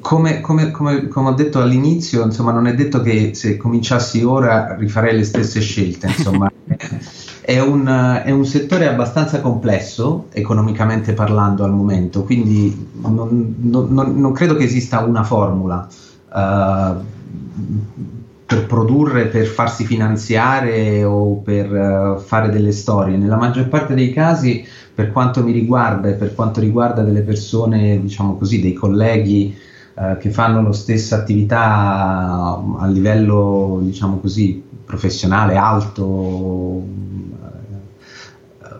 Come, 0.00 0.40
come, 0.40 0.70
come, 0.70 1.08
come, 1.08 1.28
ho 1.28 1.32
detto 1.32 1.60
all'inizio, 1.60 2.24
insomma, 2.24 2.52
non 2.52 2.66
è 2.66 2.74
detto 2.74 3.00
che 3.00 3.34
se 3.34 3.56
cominciassi 3.56 4.22
ora 4.22 4.74
rifarei 4.76 5.16
le 5.16 5.24
stesse 5.24 5.60
scelte. 5.60 6.06
Insomma, 6.08 6.50
è, 7.40 7.58
un, 7.60 8.22
è, 8.24 8.30
un, 8.30 8.44
settore 8.44 8.88
abbastanza 8.88 9.40
complesso 9.40 10.26
economicamente 10.32 11.12
parlando 11.12 11.64
al 11.64 11.72
momento, 11.72 12.24
quindi 12.24 12.90
non, 13.00 13.54
non, 13.60 13.88
non 13.90 14.32
credo 14.32 14.54
che 14.56 14.64
esista 14.64 15.00
una 15.00 15.24
formula 15.24 15.86
uh, 16.28 17.04
per 18.44 18.66
produrre, 18.66 19.26
per 19.26 19.46
farsi 19.46 19.84
finanziare 19.84 21.04
o 21.04 21.36
per 21.36 21.70
uh, 21.72 22.20
fare 22.20 22.50
delle 22.50 22.72
storie. 22.72 23.16
Nella 23.16 23.36
maggior 23.36 23.68
parte 23.68 23.94
dei 23.94 24.12
casi, 24.12 24.64
per 24.94 25.10
quanto 25.10 25.42
mi 25.42 25.52
riguarda 25.52 26.08
e 26.08 26.12
per 26.12 26.34
quanto 26.34 26.60
riguarda 26.60 27.02
delle 27.02 27.22
persone, 27.22 28.00
diciamo 28.00 28.36
così, 28.36 28.60
dei 28.60 28.74
colleghi 28.74 29.70
eh, 29.94 30.16
che 30.18 30.30
fanno 30.30 30.62
la 30.62 30.72
stessa 30.72 31.16
attività 31.16 32.58
a 32.78 32.86
livello, 32.86 33.80
diciamo 33.82 34.18
così, 34.18 34.62
professionale, 34.86 35.56
alto, 35.56 36.82
eh, 38.62 38.76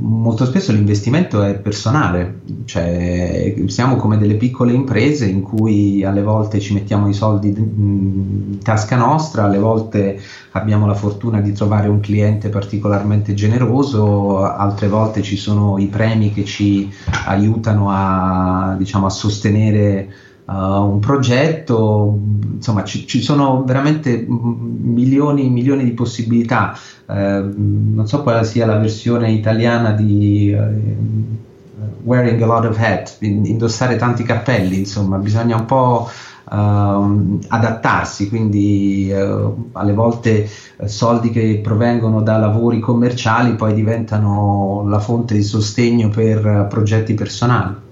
molto 0.00 0.44
spesso 0.44 0.72
l'investimento 0.72 1.42
è 1.42 1.54
personale, 1.58 2.40
cioè 2.66 3.54
siamo 3.68 3.96
come 3.96 4.18
delle 4.18 4.34
piccole 4.34 4.74
imprese 4.74 5.24
in 5.24 5.40
cui 5.40 6.04
alle 6.04 6.22
volte 6.22 6.60
ci 6.60 6.74
mettiamo 6.74 7.08
i 7.08 7.14
soldi 7.14 7.48
in 7.48 8.58
tasca 8.62 8.96
nostra, 8.96 9.44
alle 9.44 9.58
volte 9.58 10.20
abbiamo 10.52 10.86
la 10.86 10.94
fortuna 10.94 11.40
di 11.40 11.52
trovare 11.52 11.88
un 11.88 12.00
cliente 12.00 12.50
particolarmente 12.50 13.32
generoso, 13.32 14.44
altre 14.44 14.88
volte 14.88 15.22
ci 15.22 15.36
sono 15.36 15.78
i 15.78 15.86
premi 15.86 16.34
che 16.34 16.44
ci 16.44 16.92
aiutano 17.26 17.90
a, 17.90 18.74
diciamo, 18.78 19.06
a 19.06 19.10
sostenere 19.10 20.28
uh, 20.50 20.82
un 20.82 20.98
progetto, 20.98 22.18
insomma 22.54 22.82
ci, 22.84 23.06
ci, 23.06 23.22
sono 23.22 23.62
veramente 23.64 24.26
milioni 24.26 25.46
e 25.46 25.48
milioni 25.48 25.84
di 25.84 25.92
possibilità. 25.92 26.76
Uh, 27.06 27.52
non 27.56 28.06
so 28.06 28.22
quale 28.22 28.44
sia 28.44 28.66
la 28.66 28.78
versione 28.78 29.30
italiana 29.30 29.92
di 29.92 30.52
uh, 30.52 31.98
wearing 32.02 32.40
a 32.42 32.46
lot 32.46 32.64
of 32.64 32.76
hat, 32.78 33.16
indossare 33.20 33.96
tanti 33.96 34.24
cappelli, 34.24 34.78
insomma 34.78 35.16
bisogna 35.18 35.56
un 35.56 35.64
po'... 35.66 36.10
Uh, 36.52 37.38
adattarsi, 37.46 38.28
quindi 38.28 39.08
uh, 39.12 39.68
alle 39.70 39.92
volte 39.92 40.48
soldi 40.86 41.30
che 41.30 41.60
provengono 41.62 42.22
da 42.22 42.38
lavori 42.38 42.80
commerciali 42.80 43.54
poi 43.54 43.72
diventano 43.72 44.84
la 44.88 44.98
fonte 44.98 45.34
di 45.34 45.44
sostegno 45.44 46.08
per 46.08 46.66
progetti 46.68 47.14
personali. 47.14 47.88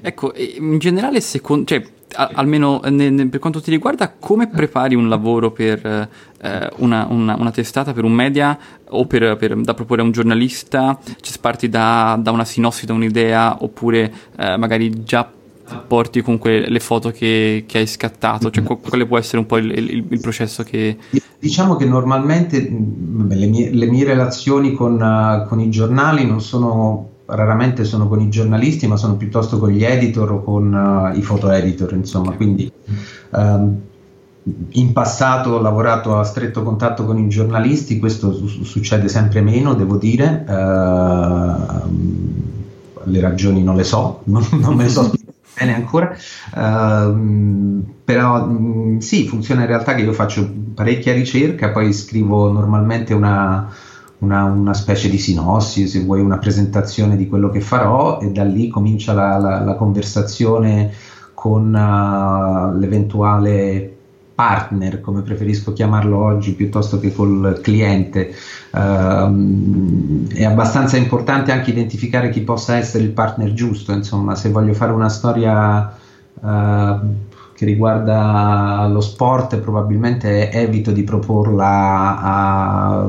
Ecco, 0.00 0.32
in 0.36 0.78
generale, 0.78 1.20
secondo, 1.20 1.64
cioè, 1.66 1.82
a, 2.14 2.30
almeno 2.34 2.80
ne, 2.84 3.10
ne, 3.10 3.28
per 3.28 3.40
quanto 3.40 3.60
ti 3.60 3.70
riguarda, 3.70 4.12
come 4.18 4.48
prepari 4.48 4.94
un 4.94 5.08
lavoro 5.08 5.50
per 5.50 5.84
eh, 5.86 6.70
una, 6.76 7.06
una, 7.08 7.36
una, 7.36 7.50
testata, 7.50 7.92
per 7.92 8.04
un 8.04 8.12
media 8.12 8.58
o 8.88 9.06
per, 9.06 9.36
per, 9.36 9.56
da 9.56 9.74
proporre 9.74 10.02
a 10.02 10.04
un 10.04 10.12
giornalista? 10.12 10.98
Cioè, 11.20 11.38
parti 11.40 11.68
da, 11.68 12.18
da 12.20 12.30
una 12.30 12.44
sinossi, 12.44 12.86
da 12.86 12.92
un'idea, 12.92 13.62
oppure 13.62 14.12
eh, 14.36 14.56
magari 14.56 15.02
già 15.04 15.30
porti 15.86 16.20
comunque 16.22 16.68
le 16.68 16.80
foto 16.80 17.10
che, 17.10 17.64
che 17.66 17.78
hai 17.78 17.86
scattato? 17.86 18.50
Cioè, 18.50 18.62
quale 18.64 19.06
può 19.06 19.18
essere 19.18 19.38
un 19.38 19.46
po' 19.46 19.56
il, 19.56 19.70
il, 19.70 20.06
il 20.08 20.20
processo 20.20 20.62
che... 20.62 20.96
Diciamo 21.38 21.76
che 21.76 21.86
normalmente 21.86 22.60
le 22.60 23.46
mie, 23.46 23.72
le 23.72 23.86
mie 23.86 24.04
relazioni 24.04 24.74
con, 24.74 25.00
uh, 25.00 25.46
con 25.48 25.58
i 25.60 25.70
giornali 25.70 26.24
non 26.24 26.40
sono 26.40 27.11
raramente 27.34 27.84
sono 27.84 28.08
con 28.08 28.20
i 28.20 28.28
giornalisti, 28.28 28.86
ma 28.86 28.96
sono 28.96 29.16
piuttosto 29.16 29.58
con 29.58 29.70
gli 29.70 29.84
editor 29.84 30.30
o 30.32 30.42
con 30.42 30.72
uh, 30.72 31.16
i 31.16 31.20
photo 31.20 31.50
editor, 31.50 31.92
insomma, 31.92 32.32
quindi 32.32 32.70
um, 33.30 33.80
in 34.70 34.92
passato 34.92 35.50
ho 35.50 35.60
lavorato 35.60 36.18
a 36.18 36.24
stretto 36.24 36.62
contatto 36.62 37.04
con 37.04 37.18
i 37.18 37.28
giornalisti, 37.28 37.98
questo 37.98 38.32
su- 38.34 38.64
succede 38.64 39.08
sempre 39.08 39.40
meno, 39.40 39.74
devo 39.74 39.96
dire, 39.96 40.44
uh, 40.46 40.52
le 43.04 43.20
ragioni 43.20 43.62
non 43.62 43.76
le 43.76 43.84
so, 43.84 44.20
non, 44.26 44.46
non 44.52 44.74
me 44.74 44.84
le 44.84 44.88
so 44.90 45.10
bene 45.54 45.74
ancora, 45.74 46.16
uh, 46.54 47.84
però 48.04 48.46
mh, 48.46 48.98
sì, 48.98 49.26
funziona 49.26 49.62
in 49.62 49.68
realtà 49.68 49.94
che 49.94 50.02
io 50.02 50.12
faccio 50.12 50.50
parecchia 50.74 51.12
ricerca, 51.12 51.70
poi 51.70 51.92
scrivo 51.92 52.50
normalmente 52.50 53.14
una 53.14 53.70
una, 54.22 54.44
una, 54.44 54.74
specie 54.74 55.08
di 55.08 55.18
sinossi, 55.18 55.86
se 55.86 56.00
vuoi 56.00 56.20
una 56.20 56.38
presentazione 56.38 57.16
di 57.16 57.28
quello 57.28 57.50
che 57.50 57.60
farò 57.60 58.20
e 58.20 58.30
da 58.30 58.44
lì 58.44 58.68
comincia 58.68 59.12
la, 59.12 59.36
la, 59.36 59.60
la 59.60 59.74
conversazione 59.74 60.92
con 61.34 61.74
uh, 61.74 62.78
l'eventuale 62.78 63.96
partner, 64.34 65.00
come 65.00 65.22
preferisco 65.22 65.72
chiamarlo 65.72 66.16
oggi, 66.16 66.54
piuttosto 66.54 67.00
che 67.00 67.12
col 67.12 67.58
cliente. 67.60 68.32
Uh, 68.70 70.28
è 70.28 70.44
abbastanza 70.44 70.96
importante 70.96 71.50
anche 71.50 71.70
identificare 71.70 72.30
chi 72.30 72.42
possa 72.42 72.76
essere 72.76 73.02
il 73.02 73.10
partner 73.10 73.52
giusto, 73.52 73.92
insomma, 73.92 74.36
se 74.36 74.50
voglio 74.50 74.72
fare 74.72 74.92
una 74.92 75.08
storia 75.08 75.96
uh, 76.34 76.98
che 77.54 77.64
riguarda 77.64 78.86
lo 78.86 79.00
sport 79.00 79.58
probabilmente 79.58 80.50
evito 80.52 80.92
di 80.92 81.02
proporla 81.02 82.20
a 82.20 83.08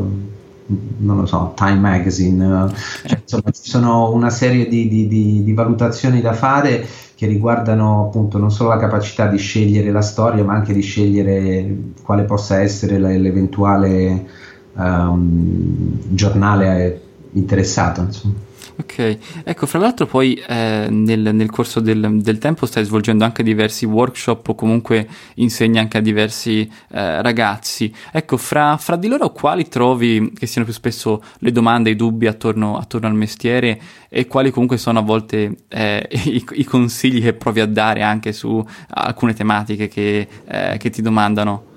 non 0.97 1.17
lo 1.17 1.25
so, 1.25 1.53
Time 1.55 1.79
Magazine, 1.79 2.71
cioè, 3.05 3.19
insomma 3.21 3.51
ci 3.51 3.69
sono 3.69 4.11
una 4.11 4.29
serie 4.29 4.67
di, 4.67 4.87
di, 4.87 5.07
di, 5.07 5.43
di, 5.43 5.53
valutazioni 5.53 6.21
da 6.21 6.33
fare 6.33 6.85
che 7.15 7.27
riguardano 7.27 8.05
appunto 8.07 8.37
non 8.37 8.51
solo 8.51 8.69
la 8.69 8.77
capacità 8.77 9.27
di 9.27 9.37
scegliere 9.37 9.91
la 9.91 10.01
storia, 10.01 10.43
ma 10.43 10.53
anche 10.53 10.73
di 10.73 10.81
scegliere 10.81 11.75
quale 12.03 12.23
possa 12.23 12.59
essere 12.59 12.97
l'eventuale 12.97 14.27
um, 14.73 15.97
giornale 16.09 17.01
interessato. 17.31 18.01
Insomma. 18.01 18.33
Ok, 18.75 19.17
ecco, 19.43 19.67
fra 19.67 19.77
l'altro 19.77 20.07
poi 20.07 20.33
eh, 20.33 20.87
nel, 20.89 21.29
nel, 21.33 21.51
corso 21.51 21.79
del, 21.79 22.21
del, 22.21 22.39
tempo 22.39 22.65
stai 22.65 22.83
svolgendo 22.83 23.23
anche 23.23 23.43
diversi 23.43 23.85
workshop 23.85 24.49
o 24.49 24.55
comunque 24.55 25.07
insegni 25.35 25.77
anche 25.77 25.99
a 25.99 26.01
diversi 26.01 26.67
eh, 26.89 27.21
ragazzi. 27.21 27.93
Ecco, 28.11 28.37
fra, 28.37 28.75
fra, 28.77 28.95
di 28.95 29.07
loro 29.07 29.31
quali 29.31 29.67
trovi 29.67 30.31
che 30.35 30.47
siano 30.47 30.65
più 30.65 30.73
spesso 30.73 31.23
le 31.39 31.51
domande, 31.51 31.91
i 31.91 31.95
dubbi 31.95 32.25
attorno, 32.25 32.77
attorno 32.77 33.07
al 33.07 33.13
mestiere 33.13 33.79
e 34.09 34.25
quali 34.25 34.49
comunque 34.49 34.77
sono 34.77 34.99
a 34.99 35.03
volte 35.03 35.55
eh, 35.67 36.07
i, 36.25 36.43
i, 36.53 36.63
consigli 36.63 37.21
che 37.21 37.33
provi 37.33 37.59
a 37.59 37.67
dare 37.67 38.01
anche 38.01 38.33
su 38.33 38.65
alcune 38.89 39.35
tematiche 39.35 39.87
che, 39.87 40.27
eh, 40.45 40.77
che 40.79 40.89
ti 40.89 41.03
domandano? 41.03 41.72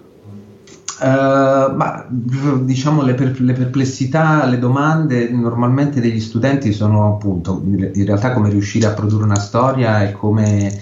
Uh, 0.98 1.74
ma 1.76 2.06
diciamo 2.08 3.02
le, 3.02 3.12
per, 3.12 3.38
le, 3.38 3.52
perplessità, 3.52 4.46
le 4.46 4.58
domande 4.58 5.28
normalmente 5.28 6.00
degli 6.00 6.20
studenti 6.20 6.72
sono 6.72 7.14
appunto 7.14 7.60
in 7.62 8.06
realtà 8.06 8.32
come 8.32 8.48
riuscire 8.48 8.86
a 8.86 8.94
produrre 8.94 9.24
una 9.24 9.38
storia 9.38 10.02
e 10.08 10.12
come, 10.12 10.80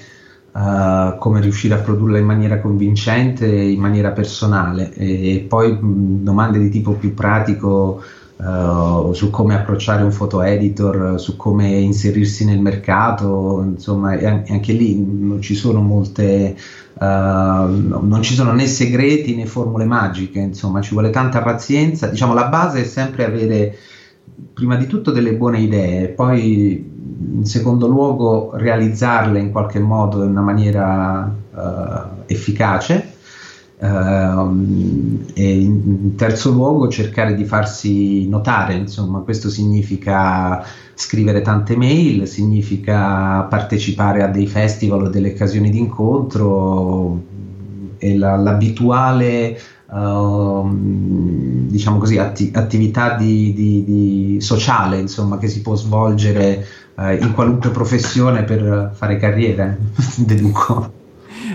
uh, 0.53 1.19
come 1.19 1.41
riuscire 1.41 1.75
a 1.75 1.79
produrla 1.79 2.19
in 2.19 2.27
maniera 2.27 2.61
convincente, 2.61 3.45
in 3.45 3.81
maniera 3.81 4.11
personale. 4.13 4.93
E, 4.95 5.35
e 5.35 5.39
poi 5.41 5.73
mh, 5.73 6.23
domande 6.23 6.61
di 6.61 6.69
tipo 6.69 6.93
più 6.93 7.13
pratico 7.13 8.01
uh, 8.37 9.13
su 9.13 9.31
come 9.31 9.57
approcciare 9.57 10.05
un 10.05 10.15
photo 10.17 10.43
editor, 10.43 11.19
su 11.19 11.35
come 11.35 11.71
inserirsi 11.71 12.45
nel 12.45 12.61
mercato, 12.61 13.65
insomma 13.67 14.11
anche 14.11 14.73
lì 14.73 14.97
non 14.97 15.41
ci 15.41 15.57
sono 15.57 15.81
molte 15.81 16.57
non 17.01 18.21
ci 18.23 18.35
sono 18.35 18.53
né 18.53 18.67
segreti 18.67 19.35
né 19.35 19.47
formule 19.47 19.85
magiche, 19.85 20.39
insomma, 20.39 20.81
ci 20.81 20.93
vuole 20.93 21.11
tanta 21.11 21.43
pazienza. 21.43 22.07
Diciamo, 22.07 22.35
la 22.35 22.49
base 22.49 22.83
è 22.83 22.85
sempre 22.85 23.25
avere 23.25 23.77
prima 24.53 24.77
di 24.77 24.87
tutto 24.87 25.11
delle 25.11 25.35
buone 25.35 25.61
idee, 25.61 26.09
poi 26.09 26.93
in 27.35 27.45
secondo 27.45 27.87
luogo 27.87 28.53
realizzarle 28.55 29.39
in 29.39 29.51
qualche 29.51 29.79
modo 29.79 30.23
in 30.23 30.31
una 30.31 30.41
maniera 30.41 31.31
uh, 31.51 32.23
efficace. 32.27 33.14
Uh, 33.77 35.25
e 35.35 35.61
in 35.61 36.15
terzo 36.15 36.51
luogo 36.51 36.89
cercare 36.89 37.35
di 37.35 37.45
farsi 37.45 38.29
notare, 38.29 38.75
insomma, 38.75 39.21
questo 39.21 39.51
significa 39.51 40.65
scrivere 40.95 41.43
tante 41.43 41.77
mail, 41.77 42.27
significa 42.29 43.43
partecipare 43.43 44.23
a 44.23 44.29
dei 44.29 44.47
festival 44.47 45.03
o 45.03 45.09
delle 45.09 45.33
occasioni 45.33 45.71
di 45.71 45.79
incontro 45.79 47.21
e 47.99 48.17
la, 48.17 48.37
l'abituale 48.37 49.59
uh, 49.87 50.69
diciamo 50.73 51.99
così, 51.99 52.19
atti- 52.19 52.53
attività 52.55 53.17
di, 53.17 53.53
di, 53.53 53.85
di 53.85 54.41
sociale 54.41 54.99
insomma, 54.99 55.37
che 55.39 55.49
si 55.49 55.63
può 55.63 55.75
svolgere 55.75 56.65
uh, 56.95 57.11
in 57.11 57.33
qualunque 57.35 57.71
professione 57.71 58.45
per 58.45 58.93
fare 58.95 59.17
carriera, 59.17 59.77
deduco. 60.17 61.03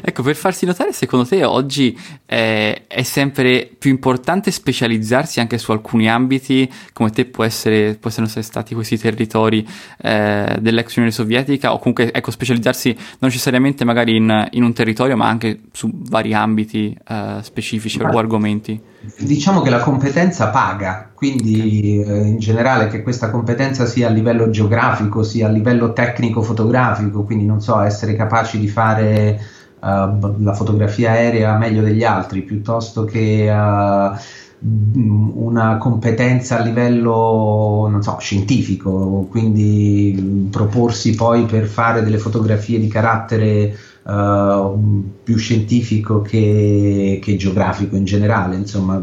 Ecco, 0.01 0.23
per 0.23 0.35
farsi 0.35 0.65
notare, 0.65 0.93
secondo 0.93 1.25
te 1.25 1.43
oggi 1.43 1.97
eh, 2.25 2.87
è 2.87 3.03
sempre 3.03 3.69
più 3.77 3.91
importante 3.91 4.51
specializzarsi 4.51 5.39
anche 5.39 5.57
su 5.57 5.71
alcuni 5.71 6.09
ambiti, 6.09 6.71
come 6.93 7.09
te 7.09 7.25
può 7.25 7.43
essere, 7.43 7.95
possono 7.99 8.27
essere 8.27 8.43
stati 8.43 8.73
questi 8.73 8.97
territori 8.97 9.67
eh, 10.01 10.57
dell'ex 10.59 10.95
Unione 10.95 11.13
Sovietica, 11.13 11.73
o 11.73 11.77
comunque 11.77 12.11
ecco, 12.11 12.31
specializzarsi 12.31 12.93
non 12.93 13.29
necessariamente 13.29 13.85
magari 13.85 14.15
in, 14.15 14.47
in 14.51 14.63
un 14.63 14.73
territorio, 14.73 15.15
ma 15.15 15.27
anche 15.27 15.61
su 15.71 15.89
vari 15.93 16.33
ambiti 16.33 16.95
eh, 17.07 17.37
specifici 17.41 18.01
o 18.01 18.17
argomenti? 18.17 18.79
Diciamo 19.17 19.61
che 19.61 19.69
la 19.69 19.79
competenza 19.79 20.49
paga, 20.49 21.09
quindi 21.13 22.01
okay. 22.03 22.17
eh, 22.17 22.27
in 22.27 22.37
generale 22.37 22.87
che 22.87 23.01
questa 23.01 23.29
competenza 23.29 23.85
sia 23.85 24.07
a 24.07 24.11
livello 24.11 24.49
geografico, 24.49 25.23
sia 25.23 25.47
a 25.47 25.49
livello 25.49 25.93
tecnico 25.93 26.41
fotografico, 26.41 27.23
quindi 27.23 27.45
non 27.45 27.61
so, 27.61 27.79
essere 27.79 28.15
capaci 28.15 28.59
di 28.59 28.67
fare 28.67 29.39
uh, 29.79 30.43
la 30.43 30.53
fotografia 30.53 31.11
aerea 31.11 31.57
meglio 31.57 31.81
degli 31.81 32.03
altri 32.03 32.41
piuttosto 32.41 33.05
che 33.05 33.49
uh, 33.49 34.17
una 34.61 35.77
competenza 35.77 36.59
a 36.59 36.61
livello 36.61 37.97
so, 38.01 38.17
scientifico, 38.19 39.25
quindi 39.29 40.47
proporsi 40.51 41.15
poi 41.15 41.45
per 41.45 41.65
fare 41.65 42.03
delle 42.03 42.17
fotografie 42.17 42.79
di 42.79 42.87
carattere 42.87 43.73
uh, 44.03 45.03
più 45.23 45.37
scientifico 45.37 46.21
che, 46.21 47.19
che, 47.21 47.37
geografico 47.37 47.95
in 47.95 48.03
generale, 48.03 48.57
insomma, 48.57 49.01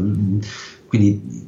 quindi 0.87 1.47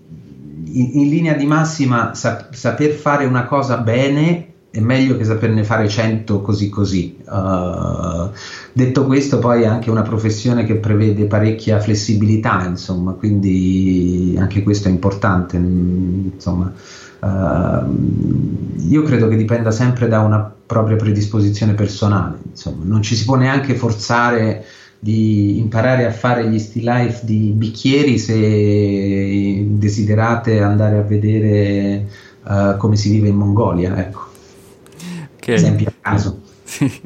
in, 0.72 0.89
in 0.94 1.10
linea 1.10 1.34
di 1.34 1.46
massima 1.46 2.15
sap- 2.15 2.54
saper 2.54 2.92
fare 2.92 3.26
una 3.26 3.46
cosa 3.46 3.78
bene 3.78 4.49
è 4.71 4.79
meglio 4.79 5.17
che 5.17 5.23
saperne 5.23 5.63
fare 5.63 5.88
100 5.88 6.41
così 6.41 6.69
così. 6.69 7.17
Uh, 7.25 8.29
detto 8.71 9.05
questo, 9.05 9.39
poi 9.39 9.63
è 9.63 9.65
anche 9.65 9.89
una 9.89 10.03
professione 10.03 10.63
che 10.63 10.75
prevede 10.75 11.25
parecchia 11.25 11.79
flessibilità, 11.79 12.65
insomma, 12.65 13.13
quindi 13.13 14.36
anche 14.38 14.62
questo 14.62 14.88
è 14.88 14.91
importante. 14.91 15.58
Insomma, 15.58 16.71
uh, 17.19 18.88
io 18.88 19.03
credo 19.03 19.27
che 19.27 19.38
dipenda 19.38 19.71
sempre 19.71 20.08
da 20.08 20.19
una 20.19 20.53
propria 20.65 20.97
predisposizione 20.97 21.73
personale, 21.73 22.38
insomma, 22.51 22.84
non 22.84 23.01
ci 23.01 23.15
si 23.15 23.25
può 23.25 23.36
neanche 23.36 23.73
forzare 23.73 24.65
di 24.99 25.58
imparare 25.58 26.05
a 26.05 26.12
fare 26.12 26.47
gli 26.47 26.60
still 26.60 26.84
life 26.84 27.25
di 27.25 27.53
bicchieri 27.55 28.19
se 28.19 29.65
desiderate 29.65 30.60
andare 30.60 30.97
a 30.97 31.01
vedere 31.01 32.05
uh, 32.43 32.77
come 32.77 32.97
si 32.97 33.10
vive 33.10 33.29
in 33.29 33.36
Mongolia, 33.36 33.97
ecco 33.97 34.29
che... 35.50 35.56
Esempi 35.56 35.86
a 35.86 35.94
caso. 36.00 36.42
Sì. 36.69 37.01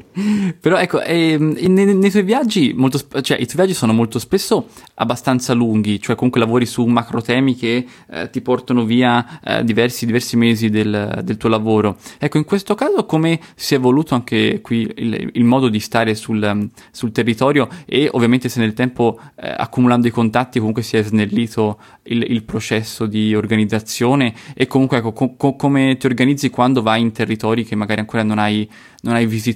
Però 0.60 0.78
ecco, 0.78 1.02
eh, 1.02 1.38
nei, 1.40 1.96
nei, 1.96 2.12
tuoi 2.12 2.24
viaggi, 2.24 2.74
molto, 2.76 3.00
cioè 3.22 3.38
i 3.38 3.46
tuoi 3.46 3.56
viaggi 3.56 3.74
sono 3.74 3.94
molto 3.94 4.20
spesso 4.20 4.68
abbastanza 4.96 5.54
lunghi, 5.54 6.02
cioè 6.02 6.18
comunque 6.18 6.42
lavori 6.42 6.66
su 6.66 6.84
macro 6.84 7.22
temi 7.22 7.56
che 7.56 7.86
eh, 8.10 8.30
ti 8.30 8.42
portano 8.42 8.84
via 8.84 9.40
eh, 9.42 9.64
diversi, 9.64 10.06
diversi 10.06 10.36
mesi 10.36 10.70
del, 10.70 11.22
del, 11.24 11.38
tuo 11.38 11.48
lavoro. 11.48 11.96
Ecco, 12.18 12.38
in 12.38 12.44
questo 12.44 12.76
caso 12.76 13.06
come 13.06 13.40
si 13.56 13.74
è 13.74 13.78
evoluto 13.78 14.16
anche 14.16 14.60
qui 14.60 14.92
il, 14.98 15.30
il 15.32 15.44
modo 15.46 15.70
di 15.70 15.80
stare 15.80 16.14
sul, 16.14 16.70
sul, 16.92 17.14
territorio 17.14 17.70
e 17.86 18.10
ovviamente 18.12 18.50
se 18.50 18.60
nel 18.60 18.74
tempo 18.74 19.18
eh, 19.36 19.50
accumulando 19.58 20.08
i 20.08 20.12
contatti 20.12 20.60
comunque 20.60 20.84
si 20.84 20.98
è 20.98 21.04
snellito 21.04 21.80
il, 22.04 22.22
il 22.30 22.44
processo 22.44 23.06
di 23.06 23.34
organizzazione 23.34 24.34
e 24.54 24.68
comunque 24.68 24.98
ecco, 24.98 25.14
co- 25.14 25.36
co- 25.38 25.56
come 25.56 25.96
ti 25.98 26.06
organizzi 26.06 26.50
quando 26.50 26.82
vai 26.82 27.00
in 27.00 27.14
territori 27.14 27.64
che 27.64 27.76
magari 27.76 28.02
ancora 28.02 28.24
non 28.24 28.40
hai 28.40 28.70
non 29.04 29.16
hai 29.16 29.26
visitato? 29.26 29.53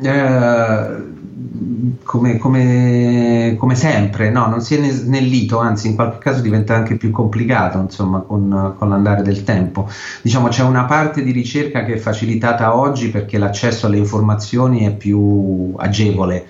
Eh, 0.00 1.14
come, 2.02 2.38
come, 2.38 3.56
come, 3.58 3.74
sempre, 3.74 4.30
no, 4.30 4.46
non 4.46 4.60
si 4.60 4.76
è 4.76 4.90
snellito, 4.90 5.58
anzi 5.58 5.88
in 5.88 5.94
qualche 5.94 6.18
caso 6.18 6.40
diventa 6.40 6.74
anche 6.74 6.96
più 6.96 7.10
complicato 7.10 7.78
insomma, 7.78 8.20
con, 8.20 8.74
con, 8.76 8.88
l'andare 8.88 9.22
del 9.22 9.42
tempo. 9.42 9.88
Diciamo 10.22 10.48
c'è 10.48 10.62
una 10.62 10.84
parte 10.84 11.22
di 11.22 11.32
ricerca 11.32 11.84
che 11.84 11.94
è 11.94 11.98
facilitata 11.98 12.76
oggi 12.76 13.10
perché 13.10 13.38
l'accesso 13.38 13.86
alle 13.86 13.98
informazioni 13.98 14.84
è 14.84 14.94
più 14.94 15.74
agevole. 15.76 16.46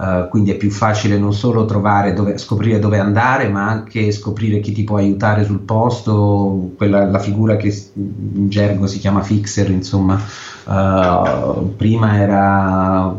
Uh, 0.00 0.30
quindi 0.30 0.50
è 0.50 0.56
più 0.56 0.70
facile 0.70 1.18
non 1.18 1.34
solo 1.34 1.66
trovare 1.66 2.14
dove, 2.14 2.38
scoprire 2.38 2.78
dove 2.78 2.98
andare, 2.98 3.50
ma 3.50 3.68
anche 3.68 4.10
scoprire 4.12 4.60
chi 4.60 4.72
ti 4.72 4.82
può 4.82 4.96
aiutare 4.96 5.44
sul 5.44 5.60
posto, 5.60 6.72
quella, 6.78 7.04
la 7.04 7.18
figura 7.18 7.56
che 7.56 7.66
in 7.92 8.48
gergo 8.48 8.86
si 8.86 8.98
chiama 8.98 9.20
fixer, 9.20 9.68
insomma, 9.68 10.18
uh, 10.66 11.74
prima 11.76 12.18
era 12.18 13.14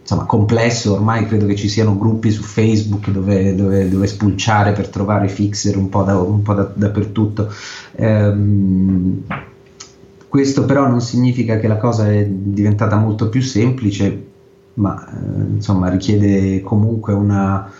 insomma, 0.00 0.24
complesso, 0.24 0.92
ormai 0.92 1.26
credo 1.26 1.46
che 1.46 1.56
ci 1.56 1.68
siano 1.68 1.96
gruppi 1.96 2.30
su 2.30 2.42
Facebook 2.42 3.10
dove, 3.10 3.54
dove, 3.54 3.88
dove 3.88 4.06
spulciare 4.06 4.72
per 4.72 4.88
trovare 4.88 5.28
fixer 5.28 5.76
un 5.76 5.88
po', 5.88 6.02
da, 6.02 6.18
un 6.18 6.42
po 6.42 6.54
da, 6.54 6.70
dappertutto. 6.72 7.52
Um, 7.96 9.22
questo 10.28 10.64
però 10.64 10.88
non 10.88 11.00
significa 11.00 11.58
che 11.58 11.68
la 11.68 11.76
cosa 11.76 12.10
è 12.10 12.26
diventata 12.26 12.96
molto 12.96 13.28
più 13.28 13.40
semplice 13.40 14.32
ma 14.74 15.06
eh, 15.08 15.42
insomma 15.54 15.88
richiede 15.88 16.60
comunque 16.62 17.12
una, 17.12 17.70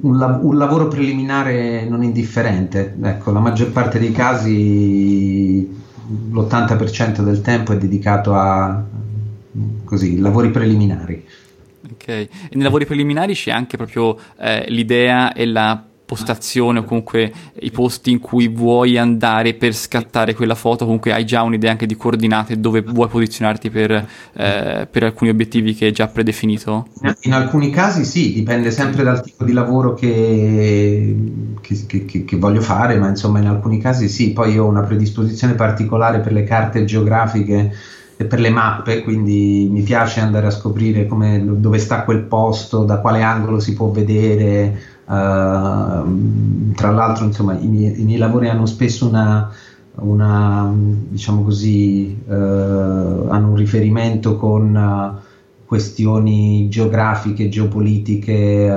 un, 0.00 0.16
lav- 0.16 0.42
un, 0.42 0.56
lavoro 0.56 0.88
preliminare 0.88 1.86
non 1.88 2.02
indifferente. 2.02 2.96
Ecco, 3.02 3.32
la 3.32 3.40
maggior 3.40 3.70
parte 3.70 3.98
dei 3.98 4.12
casi, 4.12 5.81
l'80% 6.30 7.22
del 7.22 7.40
tempo 7.40 7.72
è 7.72 7.78
dedicato 7.78 8.34
a 8.34 8.82
così, 9.84 10.18
lavori 10.18 10.50
preliminari. 10.50 11.26
Ok, 11.92 12.08
e 12.08 12.28
nei 12.52 12.62
lavori 12.62 12.86
preliminari 12.86 13.34
c'è 13.34 13.50
anche 13.50 13.76
proprio 13.76 14.16
eh, 14.38 14.64
l'idea 14.68 15.32
e 15.32 15.46
la 15.46 15.84
postazione 16.12 16.80
o 16.80 16.84
comunque 16.84 17.32
i 17.60 17.70
posti 17.70 18.10
in 18.10 18.18
cui 18.18 18.48
vuoi 18.48 18.98
andare 18.98 19.54
per 19.54 19.74
scattare 19.74 20.34
quella 20.34 20.54
foto, 20.54 20.84
comunque 20.84 21.10
hai 21.14 21.24
già 21.24 21.40
un'idea 21.40 21.70
anche 21.70 21.86
di 21.86 21.96
coordinate 21.96 22.60
dove 22.60 22.82
vuoi 22.82 23.08
posizionarti 23.08 23.70
per, 23.70 23.90
eh, 24.34 24.86
per 24.90 25.04
alcuni 25.04 25.30
obiettivi 25.30 25.74
che 25.74 25.86
hai 25.86 25.92
già 25.92 26.06
predefinito? 26.08 26.88
In 27.22 27.32
alcuni 27.32 27.70
casi 27.70 28.04
sì, 28.04 28.34
dipende 28.34 28.70
sempre 28.70 29.02
dal 29.02 29.22
tipo 29.22 29.44
di 29.44 29.52
lavoro 29.52 29.94
che, 29.94 31.16
che, 31.62 32.04
che, 32.04 32.24
che 32.24 32.36
voglio 32.36 32.60
fare, 32.60 32.98
ma 32.98 33.08
insomma 33.08 33.38
in 33.38 33.46
alcuni 33.46 33.78
casi 33.78 34.10
sì, 34.10 34.34
poi 34.34 34.58
ho 34.58 34.66
una 34.66 34.82
predisposizione 34.82 35.54
particolare 35.54 36.20
per 36.20 36.32
le 36.32 36.44
carte 36.44 36.84
geografiche 36.84 37.72
per 38.26 38.40
le 38.40 38.50
mappe, 38.50 39.02
quindi 39.02 39.68
mi 39.70 39.82
piace 39.82 40.20
andare 40.20 40.46
a 40.46 40.50
scoprire 40.50 41.06
come, 41.06 41.42
dove 41.44 41.78
sta 41.78 42.04
quel 42.04 42.22
posto, 42.22 42.84
da 42.84 42.98
quale 42.98 43.22
angolo 43.22 43.58
si 43.58 43.74
può 43.74 43.90
vedere, 43.90 44.80
tra 45.12 46.90
l'altro, 46.90 47.26
insomma, 47.26 47.58
i 47.58 47.66
miei, 47.66 48.00
i 48.00 48.04
miei, 48.04 48.18
lavori 48.18 48.48
hanno 48.48 48.64
spesso 48.64 49.06
una, 49.06 49.52
una 49.96 50.72
diciamo 50.74 51.42
così, 51.42 52.16
uh, 52.26 52.32
hanno 52.32 53.48
un 53.48 53.56
riferimento 53.56 54.36
con 54.36 54.74
uh, 54.74 55.20
questioni 55.66 56.68
geografiche, 56.70 57.48
geopolitiche, 57.50 58.68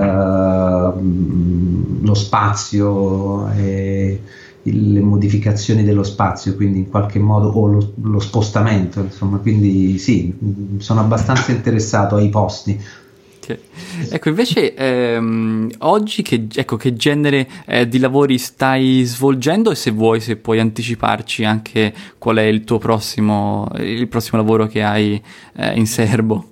lo 2.02 2.14
spazio 2.14 3.50
e 3.52 4.22
le 4.64 5.00
modificazioni 5.00 5.84
dello 5.84 6.04
spazio, 6.04 6.56
quindi 6.56 6.80
in 6.80 6.90
qualche 6.90 7.20
modo, 7.20 7.50
o 7.50 7.68
lo, 7.68 7.94
lo 8.02 8.20
spostamento, 8.20 9.02
insomma, 9.02 9.38
quindi 9.38 9.98
sì, 10.00 10.34
sono 10.80 11.02
abbastanza 11.02 11.52
interessato 11.52 12.16
ai 12.16 12.30
posti 12.30 12.80
Okay. 13.46 13.60
Ecco, 14.10 14.30
invece 14.30 14.74
ehm, 14.74 15.70
oggi 15.80 16.24
che, 16.24 16.48
ecco, 16.52 16.78
che 16.78 16.96
genere 16.96 17.48
eh, 17.66 17.88
di 17.88 18.00
lavori 18.00 18.40
stai 18.40 19.04
svolgendo 19.04 19.70
e 19.70 19.76
se 19.76 19.92
vuoi, 19.92 20.20
se 20.20 20.36
puoi 20.38 20.60
anticiparci 20.60 21.46
anche 21.46 21.94
qual 22.18 22.38
è 22.38 22.44
il 22.44 22.64
tuo 22.64 22.80
prossimo, 22.80 23.68
il 23.78 24.08
prossimo 24.08 24.42
lavoro 24.42 24.66
che 24.66 24.82
hai 24.82 25.22
eh, 25.56 25.78
in 25.78 25.86
serbo? 25.86 26.50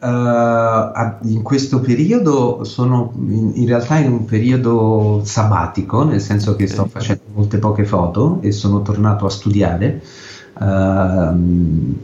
Uh, 0.00 1.28
in 1.28 1.42
questo 1.42 1.78
periodo 1.78 2.64
sono 2.64 3.12
in, 3.14 3.52
in, 3.54 3.66
realtà 3.68 3.98
in 3.98 4.10
un 4.10 4.24
periodo 4.24 5.20
sabbatico, 5.22 6.02
nel 6.02 6.20
senso 6.20 6.56
che 6.56 6.66
sto 6.66 6.86
facendo 6.86 7.22
molte 7.32 7.58
poche 7.58 7.84
foto 7.84 8.40
e 8.42 8.50
sono 8.50 8.82
tornato 8.82 9.26
a 9.26 9.30
studiare. 9.30 10.02
Uh, 10.58 11.94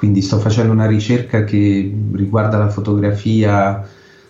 quindi 0.00 0.22
sto 0.22 0.38
facendo 0.38 0.72
una 0.72 0.86
ricerca 0.86 1.44
che 1.44 1.94
riguarda 2.12 2.56
la 2.56 2.70
fotografia 2.70 3.86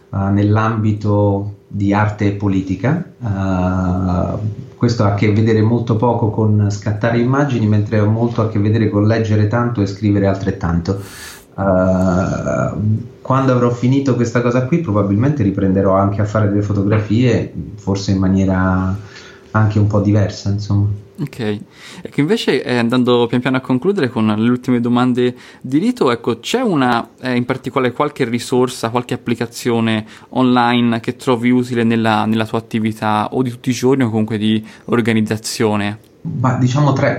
uh, 0.09 0.19
nell'ambito 0.33 1.59
di 1.69 1.95
arte 1.95 2.27
e 2.27 2.33
politica. 2.33 3.05
Uh, 3.21 4.75
questo 4.75 5.05
ha 5.05 5.13
a 5.13 5.15
che 5.15 5.33
vedere 5.33 5.63
molto 5.63 5.95
poco 5.95 6.31
con 6.31 6.67
scattare 6.73 7.21
immagini, 7.21 7.69
mentre 7.69 8.01
ha 8.01 8.05
molto 8.05 8.43
a 8.43 8.49
che 8.49 8.59
vedere 8.59 8.89
con 8.89 9.07
leggere 9.07 9.47
tanto 9.47 9.81
e 9.81 9.87
scrivere 9.87 10.27
altrettanto. 10.27 11.01
Uh, 11.55 13.05
quando 13.23 13.53
avrò 13.53 13.71
finito 13.71 14.17
questa 14.17 14.43
cosa 14.43 14.67
qui, 14.67 14.81
probabilmente 14.81 15.45
riprenderò 15.45 15.95
anche 15.95 16.21
a 16.21 16.25
fare 16.25 16.49
delle 16.49 16.63
fotografie, 16.63 17.55
forse 17.77 18.11
in 18.11 18.19
maniera 18.19 18.93
anche 19.53 19.79
un 19.79 19.87
po' 19.87 20.01
diversa, 20.01 20.51
insomma. 20.51 20.89
Ok, 21.21 21.61
ecco 22.01 22.21
invece 22.21 22.63
eh, 22.65 22.79
andando 22.79 23.27
pian 23.27 23.43
piano 23.43 23.59
a 23.59 23.61
concludere 23.61 24.09
con 24.09 24.27
le 24.27 24.49
ultime 24.49 24.81
domande 24.81 25.35
di 25.61 25.77
rito, 25.77 26.11
ecco 26.11 26.39
c'è 26.39 26.63
una 26.63 27.11
eh, 27.21 27.37
in 27.37 27.45
particolare 27.45 27.93
qualche 27.93 28.25
risorsa, 28.25 28.89
qualche 28.89 29.13
applicazione 29.13 30.07
online 30.31 30.99
che 31.01 31.17
trovi 31.17 31.51
utile 31.51 31.85
nella, 31.85 32.25
nella, 32.25 32.47
tua 32.47 32.57
attività 32.57 33.29
o 33.33 33.43
di 33.43 33.51
tutti 33.51 33.69
i 33.69 33.75
giorni 33.75 34.05
o 34.05 34.09
comunque 34.09 34.39
di 34.39 34.65
organizzazione? 34.87 35.99
Ma 36.23 36.55
diciamo 36.55 36.95
tra, 36.95 37.19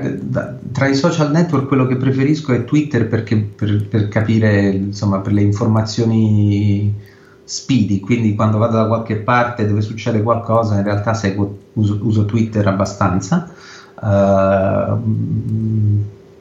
tra, 0.71 0.87
i 0.87 0.95
social 0.95 1.29
network 1.29 1.67
quello 1.67 1.85
che 1.85 1.97
preferisco 1.97 2.53
è 2.53 2.65
Twitter 2.65 3.07
perché 3.07 3.37
per, 3.37 3.87
per 3.87 4.07
capire 4.07 4.69
insomma 4.69 5.19
per 5.19 5.33
le 5.33 5.41
informazioni 5.41 6.91
speedy, 7.43 7.99
quindi 7.99 8.33
quando 8.33 8.57
vado 8.57 8.77
da 8.77 8.87
qualche 8.87 9.17
parte 9.17 9.67
dove 9.67 9.81
succede 9.81 10.23
qualcosa 10.23 10.77
in 10.77 10.83
realtà 10.83 11.13
seguo, 11.13 11.57
uso, 11.73 11.99
uso 12.01 12.25
Twitter 12.25 12.65
abbastanza. 12.67 13.51
Uh, 14.01 14.97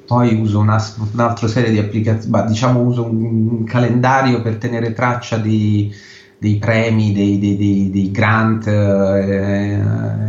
poi 0.06 0.34
uso 0.40 0.58
una, 0.58 0.82
un'altra 1.12 1.46
serie 1.46 1.70
di 1.70 1.78
applicazioni, 1.78 2.46
diciamo 2.48 2.80
uso 2.80 3.04
un, 3.04 3.48
un, 3.48 3.64
calendario 3.64 4.42
per 4.42 4.56
tenere 4.56 4.92
traccia 4.92 5.36
di, 5.36 5.94
dei 6.36 6.56
premi, 6.56 7.12
dei, 7.12 7.38
dei, 7.38 7.56
dei, 7.56 7.90
dei 7.90 8.10
grant, 8.10 8.66
eh, 8.66 9.78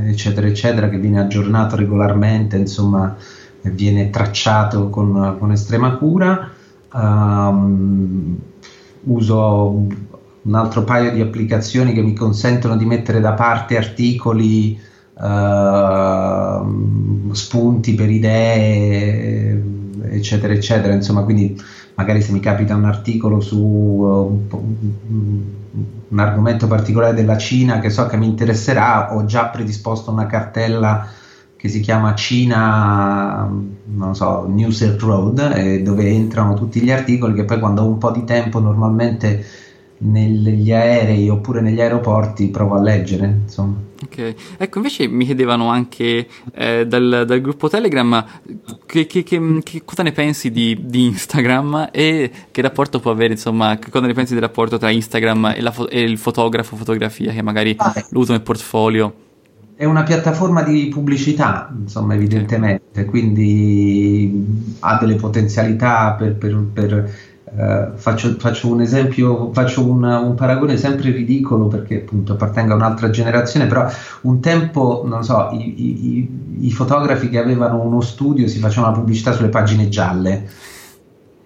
eccetera, 0.08 0.46
eccetera, 0.46 0.90
che 0.90 1.00
viene 1.00 1.22
aggiornato 1.22 1.78
regolarmente, 1.78 2.58
insomma, 2.58 3.16
viene 3.62 4.10
tracciato 4.10 4.90
con, 4.90 5.38
con 5.40 5.52
estrema 5.52 5.96
cura. 5.96 6.52
Um, 6.94 8.38
uso 9.04 9.88
un 10.44 10.56
altro 10.56 10.84
paio 10.84 11.12
di 11.12 11.22
applicazioni 11.22 11.94
che 11.94 12.02
mi 12.02 12.14
consentono 12.14 12.76
di 12.76 12.86
mettere 12.86 13.20
da 13.20 13.34
parte 13.34 13.78
articoli, 13.78 14.78
uh, 15.14 16.64
spunti 17.34 17.94
per 17.96 18.10
idee, 18.10 19.64
eccetera, 20.10 20.54
eccetera. 20.54 20.94
Insomma, 20.94 21.24
quindi 21.24 21.60
magari 21.96 22.22
se 22.22 22.32
mi 22.32 22.40
capita 22.40 22.76
un 22.76 22.86
articolo 22.86 23.40
su 23.42 23.60
un 26.12 26.20
argomento 26.20 26.68
particolare 26.68 27.14
della 27.14 27.38
Cina 27.38 27.80
che 27.80 27.90
so 27.90 28.06
che 28.08 28.18
mi 28.18 28.28
interesserà, 28.28 29.16
ho 29.16 29.26
già 29.26 29.46
predisposto 29.48 30.12
una 30.12 30.26
cartella 30.26 31.08
che 31.56 31.70
si 31.70 31.80
chiama 31.80 32.16
Cina, 32.16 33.48
non 33.86 34.16
so, 34.16 34.48
New 34.48 34.72
Silk 34.72 35.00
Road, 35.02 35.54
eh, 35.56 35.84
dove 35.84 36.10
entrano 36.10 36.56
tutti 36.56 36.82
gli 36.82 36.90
articoli 36.90 37.36
che 37.36 37.46
poi 37.46 37.60
quando 37.60 37.84
ho 37.84 37.88
un 37.88 38.00
po' 38.00 38.10
di 38.10 38.24
tempo 38.24 38.60
normalmente 38.60 39.46
negli 40.04 40.72
aerei 40.72 41.30
oppure 41.30 41.62
negli 41.62 41.80
aeroporti 41.80 42.48
provo 42.48 42.76
a 42.76 42.82
leggere, 42.82 43.42
insomma. 43.44 43.90
Ok, 44.04 44.34
ecco 44.58 44.78
invece 44.78 45.08
mi 45.08 45.26
chiedevano 45.26 45.70
anche 45.70 46.28
eh, 46.56 46.88
dal, 46.88 47.24
dal, 47.28 47.40
gruppo 47.40 47.70
Telegram 47.70 48.26
che, 48.88 49.06
che, 49.06 49.22
che, 49.22 49.60
che 49.64 49.84
cosa 49.86 50.02
ne 50.02 50.12
pensi 50.12 50.50
di, 50.50 50.76
di, 50.86 51.06
Instagram 51.06 51.90
e 51.92 52.32
che 52.50 52.62
rapporto 52.64 53.00
può 53.00 53.12
avere, 53.12 53.34
insomma, 53.34 53.78
che 53.78 53.92
cosa 53.92 54.08
ne 54.08 54.14
pensi 54.14 54.34
del 54.34 54.42
rapporto 54.42 54.80
tra 54.80 54.90
Instagram 54.90 55.54
e, 55.56 55.72
fo- 55.72 55.88
e 55.88 56.02
il 56.02 56.18
fotografo, 56.18 56.76
fotografia 56.76 57.32
che 57.32 57.44
magari 57.44 57.76
ah, 57.78 57.94
lo 58.10 58.20
uso 58.20 58.32
nel 58.32 58.42
portfolio? 58.42 59.14
È 59.76 59.86
una 59.86 60.04
piattaforma 60.04 60.64
di 60.64 60.88
pubblicità, 60.88 61.72
insomma, 61.80 62.16
evidentemente, 62.16 63.06
quindi 63.06 64.76
ha 64.80 64.98
delle 64.98 65.16
potenzialità 65.16 66.14
per, 66.14 66.36
per, 66.36 66.66
per 66.74 67.12
Uh, 67.54 67.98
faccio, 67.98 68.36
faccio, 68.40 68.70
un 68.70 68.80
esempio, 68.80 69.52
faccio 69.52 69.86
un, 69.86 70.04
un, 70.04 70.36
paragone 70.36 70.78
sempre 70.78 71.12
ridicolo 71.12 71.68
perché 71.68 71.98
appunto 71.98 72.34
appartengo 72.34 72.72
a 72.72 72.76
un'altra 72.78 73.10
generazione, 73.10 73.68
però 73.68 73.86
un 74.22 74.40
tempo, 74.40 75.04
non 75.06 75.22
so, 75.26 75.50
i, 75.52 76.16
i, 76.16 76.30
i 76.62 76.72
fotografi 76.72 77.28
che 77.28 77.40
avevano 77.40 77.82
uno 77.82 78.00
studio 78.00 78.48
si 78.48 78.60
facevano 78.60 78.94
la 78.94 79.00
pubblicità 79.00 79.34
sulle 79.34 79.50
pagine 79.50 79.90
gialle. 79.90 80.48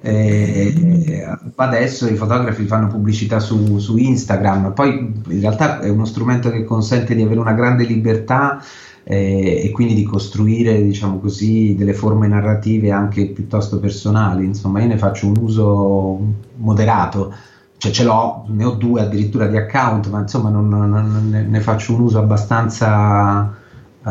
E 0.07 1.25
adesso 1.55 2.07
i 2.07 2.15
fotografi 2.15 2.65
fanno 2.65 2.85
pubblicità 2.87 3.39
su, 3.39 3.79
su 3.79 3.97
Instagram, 3.97 4.73
poi 4.73 5.13
in 5.29 5.39
realtà 5.39 5.79
è 5.79 5.89
uno 5.89 6.05
strumento 6.05 6.51
che 6.51 6.63
consente 6.63 7.15
di 7.15 7.23
avere 7.23 7.39
una 7.39 7.53
grande 7.53 7.85
libertà 7.85 8.61
eh, 9.03 9.61
e 9.63 9.71
quindi 9.71 9.95
di 9.95 10.03
costruire, 10.03 10.83
diciamo 10.83 11.17
così, 11.17 11.73
delle 11.75 11.93
forme 11.93 12.27
narrative 12.27 12.91
anche 12.91 13.25
piuttosto 13.29 13.79
personali. 13.79 14.45
Insomma, 14.45 14.79
io 14.81 14.87
ne 14.87 14.97
faccio 14.99 15.25
un 15.25 15.37
uso 15.39 16.19
moderato, 16.57 17.33
cioè 17.77 17.91
ce 17.91 18.03
l'ho, 18.03 18.45
ne 18.49 18.63
ho 18.63 18.71
due 18.71 19.01
addirittura 19.01 19.47
di 19.47 19.57
account, 19.57 20.07
ma 20.09 20.19
insomma 20.19 20.49
non, 20.49 20.67
non, 20.67 21.29
ne, 21.31 21.41
ne, 21.41 21.59
faccio 21.61 21.95
un 21.95 22.01
uso 22.01 22.19
abbastanza 22.19 23.55
uh, 24.03 24.09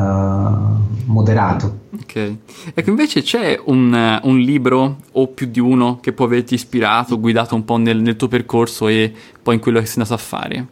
moderato. 1.05 1.83
Ok, 2.01 2.37
ecco 2.75 2.91
invece 2.91 3.23
c'è 3.23 3.61
un, 3.67 4.21
un, 4.23 4.39
libro 4.39 4.97
o 5.13 5.29
più 5.29 5.47
di 5.47 5.61
uno 5.61 5.99
che 6.01 6.13
può 6.13 6.25
averti 6.25 6.55
ispirato, 6.55 7.21
guidato 7.21 7.55
un 7.55 7.65
po' 7.65 7.77
nel, 7.77 8.01
nel 8.01 8.17
tuo 8.17 8.27
percorso 8.27 8.89
e 8.89 9.13
poi 9.41 9.55
in 9.55 9.61
quello 9.61 9.79
che 9.79 9.87
sei 9.87 10.03
andato 10.03 10.15
a 10.15 10.19
fare? 10.19 10.67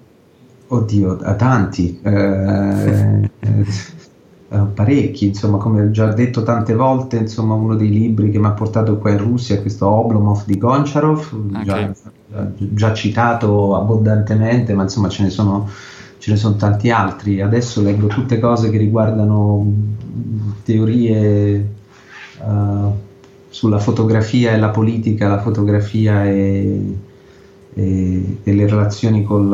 Oddio, 0.66 1.18
a 1.22 1.34
tanti. 1.34 2.00
Eh, 2.02 3.30
eh, 3.40 4.58
parecchi, 4.74 5.26
insomma, 5.26 5.58
come 5.58 5.82
ho 5.82 5.90
già 5.90 6.12
detto 6.12 6.42
tante 6.42 6.74
volte, 6.74 7.18
insomma, 7.18 7.54
uno 7.54 7.76
dei 7.76 7.90
libri 7.90 8.30
che 8.30 8.38
mi 8.38 8.46
ha 8.46 8.52
portato 8.52 8.98
qua 8.98 9.10
in 9.10 9.18
Russia 9.18 9.54
è 9.54 9.60
questo 9.60 9.86
Oblomov 9.86 10.44
di 10.44 10.58
Goncharov, 10.58 11.50
okay. 11.54 11.64
già, 11.64 11.92
già, 12.56 12.94
citato 12.94 13.76
abbondantemente, 13.76 14.74
ma 14.74 14.82
insomma 14.82 15.08
ce 15.08 15.22
ne, 15.22 15.30
sono, 15.30 15.68
ce 16.22 16.30
ne 16.30 16.36
sono 16.36 16.54
tanti 16.54 16.88
altri. 16.88 17.40
Adesso 17.40 17.82
leggo 17.82 18.06
tutte 18.06 18.38
cose 18.38 18.70
che 18.70 18.78
riguardano 18.78 19.72
teorie 20.62 21.68
uh, 22.38 22.96
sulla 23.48 23.80
fotografia 23.80 24.52
e 24.52 24.56
la 24.56 24.68
politica, 24.68 25.26
la 25.26 25.40
fotografia 25.40 26.24
e, 26.24 26.96
e, 27.74 28.38
e 28.40 28.54
le 28.54 28.68
relazioni 28.68 29.24
col, 29.24 29.48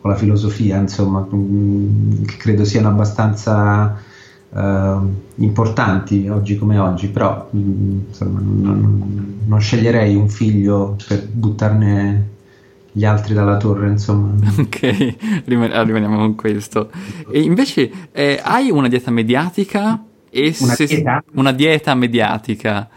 con 0.00 0.10
la 0.10 0.16
filosofia, 0.16 0.78
insomma, 0.78 1.28
mm, 1.34 2.24
che 2.24 2.36
credo 2.38 2.64
siano 2.64 2.88
abbastanza 2.88 3.94
eh, 4.54 4.96
importanti 5.34 6.28
oggi 6.28 6.56
come 6.56 6.78
oggi, 6.78 7.08
però 7.08 7.50
mm, 7.54 7.98
insomma, 8.08 8.40
non, 8.40 9.38
non, 9.44 9.60
sceglierei 9.60 10.16
un 10.16 10.30
figlio 10.30 10.96
per 11.06 11.28
buttarne 11.28 12.38
gli 12.92 13.04
altri 13.04 13.34
dalla 13.34 13.56
torre, 13.56 13.88
insomma. 13.88 14.34
Ok, 14.58 15.42
rimaniamo 15.44 16.16
con 16.16 16.34
questo. 16.34 16.90
E 17.30 17.40
invece 17.40 17.90
eh, 18.12 18.40
hai 18.42 18.70
una 18.70 18.88
dieta 18.88 19.10
mediatica? 19.10 20.02
E 20.30 20.54
una, 20.60 20.74
se, 20.74 20.86
dieta? 20.86 21.24
una 21.34 21.52
dieta 21.52 21.94
mediatica 21.94 22.88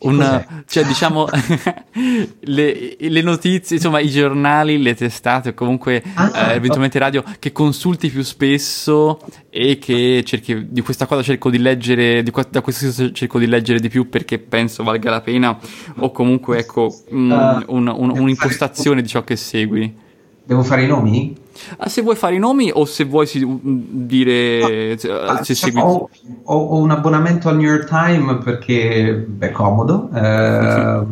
una, 0.00 0.62
cioè 0.66 0.84
diciamo 0.84 1.26
le, 2.40 2.96
le, 2.98 3.22
notizie, 3.22 3.76
insomma 3.76 3.98
i 3.98 4.08
giornali, 4.08 4.80
le 4.80 4.94
testate 4.94 5.50
o 5.50 5.54
comunque 5.54 6.02
ah, 6.14 6.50
eh, 6.50 6.54
eventualmente 6.54 6.98
radio 6.98 7.24
che 7.38 7.50
consulti 7.50 8.08
più 8.08 8.22
spesso 8.22 9.18
e 9.50 9.78
che 9.78 10.22
cerchi, 10.24 10.68
di 10.70 10.80
questa 10.82 11.06
cosa 11.06 11.22
cerco 11.22 11.50
di 11.50 11.58
leggere, 11.58 12.22
di, 12.22 12.32
da 12.50 12.60
questo 12.60 13.10
cerco 13.12 13.38
di 13.38 13.46
leggere 13.46 13.80
di 13.80 13.88
più 13.88 14.08
perché 14.08 14.38
penso 14.38 14.84
valga 14.84 15.10
la 15.10 15.20
pena 15.20 15.58
o 15.96 16.12
comunque 16.12 16.58
ecco 16.58 16.94
mh, 17.08 17.30
uh, 17.30 17.74
un, 17.74 17.88
un, 17.88 18.10
un'impostazione 18.18 19.02
di 19.02 19.08
ciò 19.08 19.24
che 19.24 19.34
segui. 19.34 20.06
Devo 20.44 20.62
fare 20.62 20.84
i 20.84 20.86
nomi? 20.86 21.34
Ah, 21.78 21.88
se 21.88 22.02
vuoi 22.02 22.16
fare 22.16 22.34
i 22.34 22.38
nomi 22.38 22.70
o 22.72 22.84
se 22.84 23.04
vuoi 23.04 23.26
si, 23.26 23.44
dire 23.62 24.96
no, 25.02 25.14
ah, 25.14 25.42
se 25.42 25.54
segui... 25.54 25.80
ho, 25.80 26.08
ho, 26.44 26.78
un 26.78 26.90
abbonamento 26.90 27.48
al 27.48 27.56
New 27.56 27.68
York 27.68 27.86
Times 27.88 28.42
perché 28.42 29.26
è 29.38 29.50
comodo. 29.50 30.08
Eh, 30.14 31.06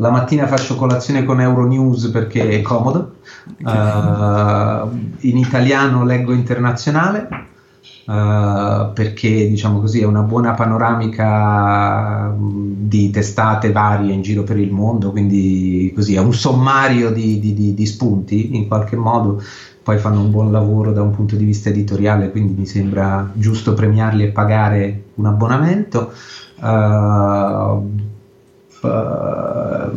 la 0.00 0.10
mattina 0.10 0.46
faccio 0.46 0.76
colazione 0.76 1.24
con 1.24 1.40
Euronews 1.40 2.08
perché 2.08 2.48
è 2.48 2.62
comodo. 2.62 3.16
Eh, 3.58 4.82
in 5.28 5.36
italiano 5.36 6.04
leggo 6.04 6.32
internazionale. 6.32 7.28
Uh, 8.08 8.90
perché 8.94 9.48
diciamo 9.50 9.80
così 9.80 10.00
è 10.00 10.06
una 10.06 10.22
buona 10.22 10.54
panoramica 10.54 12.34
di 12.38 13.10
testate 13.10 13.70
varie 13.70 14.14
in 14.14 14.22
giro 14.22 14.44
per 14.44 14.56
il 14.58 14.72
mondo, 14.72 15.10
quindi 15.10 15.92
così 15.94 16.14
è 16.14 16.18
un 16.18 16.32
sommario 16.32 17.10
di, 17.10 17.38
di, 17.38 17.52
di, 17.52 17.74
di, 17.74 17.84
spunti 17.84 18.56
in 18.56 18.66
qualche 18.66 18.96
modo, 18.96 19.42
poi 19.82 19.98
fanno 19.98 20.22
un 20.22 20.30
buon 20.30 20.50
lavoro 20.50 20.90
da 20.92 21.02
un 21.02 21.10
punto 21.10 21.36
di 21.36 21.44
vista 21.44 21.68
editoriale, 21.68 22.30
quindi 22.30 22.54
mi 22.56 22.64
sembra 22.64 23.30
giusto 23.34 23.74
premiarli 23.74 24.22
e 24.22 24.28
pagare 24.28 25.02
un 25.16 25.26
abbonamento. 25.26 26.10
Uh, 26.60 28.00
uh, 28.86 29.90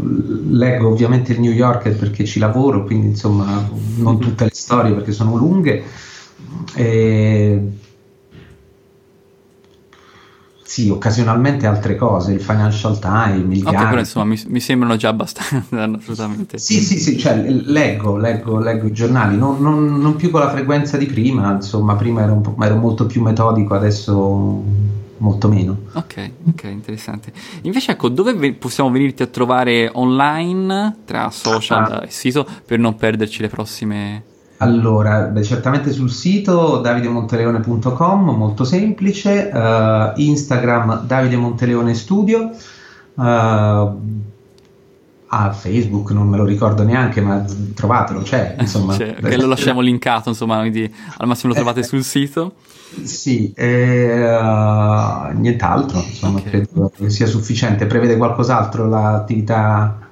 leggo 0.49 0.89
ovviamente 0.89 1.31
il 1.31 1.39
New 1.39 1.53
Yorker 1.53 1.95
perché 1.95 2.25
ci 2.25 2.39
lavoro, 2.39 2.83
quindi 2.83 3.07
insomma 3.07 3.69
non 3.95 4.19
tutte 4.19 4.43
le 4.43 4.51
storie 4.51 4.91
perché 4.91 5.13
sono 5.13 5.37
lunghe. 5.37 5.81
E 6.75 7.79
sì, 10.71 10.87
occasionalmente 10.87 11.67
altre 11.67 11.97
cose, 11.97 12.31
il 12.31 12.39
Financial 12.39 12.97
Times, 12.97 13.57
il 13.57 13.67
Ok, 13.67 13.75
però 13.75 13.99
insomma 13.99 14.23
mi, 14.23 14.41
mi, 14.47 14.61
sembrano 14.61 14.95
già 14.95 15.09
abbastanza, 15.09 15.65
assolutamente. 15.99 16.59
Sì, 16.59 16.79
sì, 16.79 16.97
sì, 16.97 17.17
cioè 17.17 17.35
leggo, 17.35 18.15
leggo, 18.15 18.57
leggo 18.57 18.87
i 18.87 18.93
giornali, 18.93 19.35
non, 19.35 19.61
non, 19.61 19.99
non, 19.99 20.15
più 20.15 20.29
con 20.29 20.39
la 20.39 20.49
frequenza 20.49 20.95
di 20.95 21.07
prima, 21.07 21.51
insomma, 21.51 21.97
prima 21.97 22.21
ero, 22.21 22.55
ero 22.61 22.75
molto 22.77 23.05
più 23.05 23.21
metodico, 23.21 23.73
adesso 23.73 24.63
molto 25.17 25.49
meno. 25.49 25.77
Ok, 25.91 26.31
ok, 26.51 26.63
interessante. 26.63 27.33
Invece 27.63 27.91
ecco, 27.91 28.07
dove 28.07 28.53
possiamo 28.53 28.89
venirti 28.91 29.23
a 29.23 29.27
trovare 29.27 29.89
online, 29.91 30.99
tra 31.03 31.31
social 31.31 31.83
ah. 31.83 32.03
e 32.05 32.09
sito, 32.11 32.47
per 32.65 32.79
non 32.79 32.95
perderci 32.95 33.41
le 33.41 33.49
prossime 33.49 34.23
allora, 34.61 35.21
beh, 35.21 35.43
certamente 35.43 35.91
sul 35.91 36.11
sito 36.11 36.77
davidemonteleone.com, 36.77 38.29
molto 38.29 38.63
semplice, 38.63 39.49
uh, 39.51 40.11
Instagram 40.15 41.03
Davide 41.05 41.35
Monteleone 41.35 41.95
Studio, 41.95 42.51
uh, 43.15 43.23
ah, 43.23 43.91
Facebook 45.51 46.11
non 46.11 46.27
me 46.27 46.37
lo 46.37 46.45
ricordo 46.45 46.83
neanche, 46.83 47.21
ma 47.21 47.43
trovatelo, 47.73 48.21
c'è, 48.21 48.55
insomma. 48.61 48.93
Cioè, 48.93 49.15
che 49.15 49.37
lo 49.37 49.47
lasciamo 49.47 49.81
linkato, 49.81 50.29
insomma, 50.29 50.59
quindi 50.59 50.93
al 51.17 51.27
massimo 51.27 51.53
lo 51.53 51.55
trovate 51.55 51.79
eh, 51.79 51.83
sul 51.83 52.03
sito. 52.03 52.53
Sì, 53.01 53.51
eh, 53.55 54.31
uh, 54.31 55.35
nient'altro, 55.39 56.03
insomma, 56.07 56.37
okay. 56.37 56.51
credo 56.51 56.91
che 56.95 57.09
sia 57.09 57.25
sufficiente. 57.25 57.87
Prevede 57.87 58.15
qualcos'altro 58.15 58.87
l'attività 58.87 60.10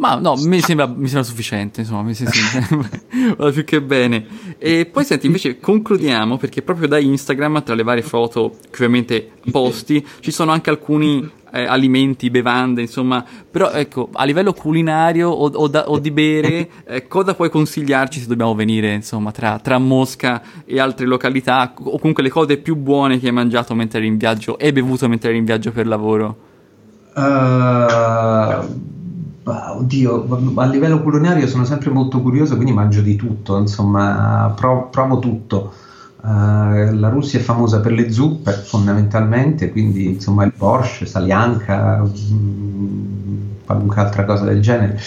ma 0.00 0.14
no, 0.14 0.34
mi 0.34 0.60
sembra, 0.62 0.86
mi 0.86 1.08
sembra 1.08 1.22
sufficiente, 1.24 1.80
insomma, 1.80 2.00
mi 2.02 2.14
sembra 2.14 3.50
più 3.52 3.64
che 3.64 3.82
bene. 3.82 4.26
E 4.56 4.86
poi 4.86 5.04
senti, 5.04 5.26
invece 5.26 5.60
concludiamo 5.60 6.38
perché 6.38 6.62
proprio 6.62 6.88
da 6.88 6.98
Instagram, 6.98 7.62
tra 7.62 7.74
le 7.74 7.82
varie 7.82 8.02
foto 8.02 8.56
che 8.62 8.76
ovviamente 8.76 9.30
posti, 9.50 10.04
ci 10.20 10.30
sono 10.30 10.52
anche 10.52 10.70
alcuni 10.70 11.30
eh, 11.52 11.66
alimenti, 11.66 12.30
bevande, 12.30 12.80
insomma, 12.80 13.22
però 13.50 13.72
ecco, 13.72 14.08
a 14.12 14.24
livello 14.24 14.54
culinario 14.54 15.28
o, 15.28 15.50
o, 15.52 15.68
da, 15.68 15.90
o 15.90 15.98
di 15.98 16.10
bere, 16.10 16.70
eh, 16.86 17.06
cosa 17.06 17.34
puoi 17.34 17.50
consigliarci 17.50 18.20
se 18.20 18.26
dobbiamo 18.26 18.54
venire, 18.54 18.94
insomma, 18.94 19.32
tra, 19.32 19.58
tra, 19.58 19.76
Mosca 19.76 20.40
e 20.64 20.80
altre 20.80 21.04
località, 21.04 21.74
o 21.76 21.98
comunque 21.98 22.22
le 22.22 22.30
cose 22.30 22.56
più 22.56 22.74
buone 22.74 23.20
che 23.20 23.26
hai 23.26 23.32
mangiato 23.32 23.74
mentre 23.74 23.98
eri 23.98 24.08
in 24.08 24.16
viaggio 24.16 24.58
e 24.58 24.72
bevuto 24.72 25.06
mentre 25.10 25.28
eri 25.28 25.38
in 25.38 25.44
viaggio 25.44 25.72
per 25.72 25.86
lavoro? 25.86 26.48
Uh 27.14 28.99
oddio, 29.44 30.52
a 30.56 30.64
livello 30.66 31.02
culinario 31.02 31.46
sono 31.46 31.64
sempre 31.64 31.90
molto 31.90 32.20
curioso, 32.20 32.54
quindi 32.54 32.72
mangio 32.72 33.00
di 33.00 33.16
tutto, 33.16 33.56
insomma, 33.58 34.52
provo, 34.54 34.88
provo 34.88 35.18
tutto. 35.18 35.72
Uh, 36.22 36.92
la 36.98 37.08
Russia 37.08 37.38
è 37.38 37.42
famosa 37.42 37.80
per 37.80 37.92
le 37.92 38.12
zuppe 38.12 38.52
fondamentalmente, 38.52 39.70
quindi 39.70 40.06
insomma 40.06 40.44
il 40.44 40.52
Porsche, 40.52 41.06
Salianca, 41.06 42.02
mh, 42.02 43.64
qualunque 43.64 44.00
altra 44.02 44.24
cosa 44.24 44.44
del 44.44 44.60
genere. 44.60 45.00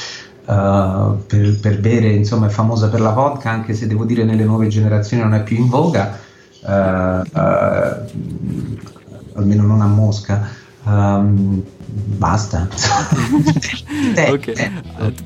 Uh, 0.45 1.23
per, 1.25 1.57
per, 1.61 1.79
bere 1.79 2.09
insomma 2.09 2.47
è 2.47 2.49
famosa 2.49 2.89
per 2.89 2.99
la 2.99 3.11
vodka, 3.11 3.51
anche 3.51 3.75
se 3.75 3.88
devo 3.88 4.05
dire 4.05 4.25
nelle 4.25 4.43
nuove 4.43 4.67
generazioni 4.67 5.21
non 5.23 5.36
è 5.36 5.43
più 5.43 5.55
in 5.55 5.69
voga, 5.69 6.17
uh, 6.61 6.67
almeno 9.36 9.63
non 9.63 9.81
a 9.81 9.88
Mosca. 9.88 10.49
Um, 10.86 11.63
basta. 11.86 12.67
ok, 14.29 14.71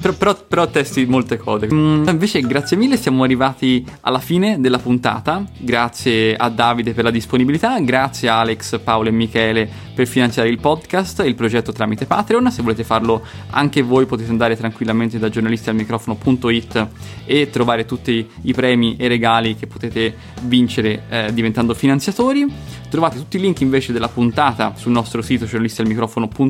però, 0.01 0.13
però, 0.13 0.35
però, 0.47 0.67
testi 0.67 1.05
molte 1.05 1.37
cose. 1.37 1.67
Mm, 1.71 2.07
invece, 2.07 2.41
grazie 2.41 2.75
mille, 2.77 2.97
siamo 2.97 3.23
arrivati 3.23 3.85
alla 4.01 4.19
fine 4.19 4.59
della 4.59 4.79
puntata. 4.79 5.43
Grazie 5.57 6.35
a 6.35 6.49
Davide 6.49 6.93
per 6.93 7.03
la 7.03 7.11
disponibilità, 7.11 7.79
grazie 7.79 8.29
a 8.29 8.39
Alex, 8.39 8.79
Paolo 8.79 9.09
e 9.09 9.11
Michele 9.11 9.69
per 9.93 10.07
finanziare 10.07 10.49
il 10.49 10.59
podcast 10.59 11.21
e 11.21 11.27
il 11.27 11.35
progetto 11.35 11.71
tramite 11.71 12.05
Patreon. 12.05 12.51
Se 12.51 12.61
volete 12.61 12.83
farlo 12.83 13.23
anche 13.51 13.81
voi, 13.81 14.05
potete 14.05 14.29
andare 14.29 14.55
tranquillamente 14.55 15.19
da 15.19 15.29
giornalistialmicrofono.it 15.29 16.87
e 17.25 17.49
trovare 17.49 17.85
tutti 17.85 18.27
i 18.43 18.53
premi 18.53 18.95
e 18.97 19.07
regali 19.07 19.55
che 19.55 19.67
potete 19.67 20.15
vincere 20.43 21.03
eh, 21.09 21.33
diventando 21.33 21.73
finanziatori. 21.73 22.45
Trovate 22.89 23.17
tutti 23.17 23.37
i 23.37 23.39
link 23.39 23.61
invece 23.61 23.91
della 23.91 24.07
puntata 24.07 24.73
sul 24.75 24.91
nostro 24.91 25.21
sito 25.21 25.45
giornalistialmicrofono.it 25.45 26.46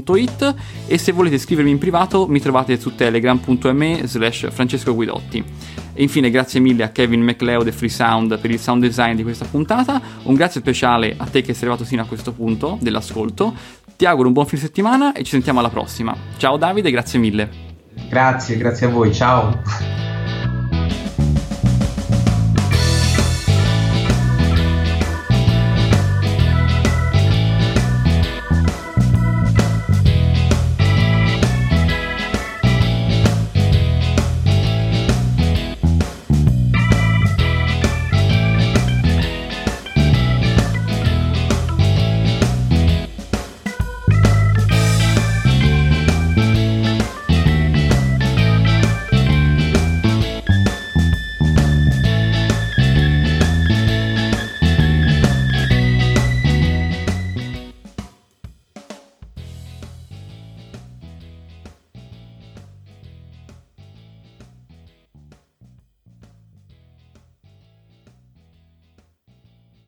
e 0.85 0.97
se 0.97 1.11
volete 1.11 1.37
scrivermi 1.37 1.71
in 1.71 1.77
privato 1.77 2.27
mi 2.27 2.39
trovate 2.39 2.79
su 2.79 2.95
telegram.me 2.95 4.01
slash 4.05 4.51
Francesco 4.51 4.93
Guidotti. 4.93 5.43
E 5.93 6.01
infine 6.01 6.29
grazie 6.29 6.59
mille 6.59 6.83
a 6.83 6.89
Kevin 6.89 7.21
McLeod 7.23 7.67
e 7.67 7.71
Freesound 7.71 8.39
per 8.39 8.51
il 8.51 8.59
sound 8.59 8.81
design 8.81 9.15
di 9.15 9.23
questa 9.23 9.45
puntata, 9.45 10.01
un 10.23 10.35
grazie 10.35 10.61
speciale 10.61 11.15
a 11.17 11.25
te 11.25 11.41
che 11.41 11.53
sei 11.53 11.67
arrivato 11.67 11.85
fino 11.85 12.01
a 12.01 12.05
questo 12.05 12.33
punto 12.33 12.77
dell'ascolto, 12.81 13.53
ti 13.95 14.05
auguro 14.05 14.27
un 14.27 14.33
buon 14.33 14.45
fine 14.45 14.61
settimana 14.61 15.13
e 15.13 15.23
ci 15.23 15.31
sentiamo 15.31 15.59
alla 15.59 15.69
prossima. 15.69 16.15
Ciao 16.37 16.57
Davide, 16.57 16.91
grazie 16.91 17.19
mille. 17.19 17.49
Grazie, 18.09 18.57
grazie 18.57 18.87
a 18.87 18.89
voi, 18.89 19.13
ciao. 19.13 20.16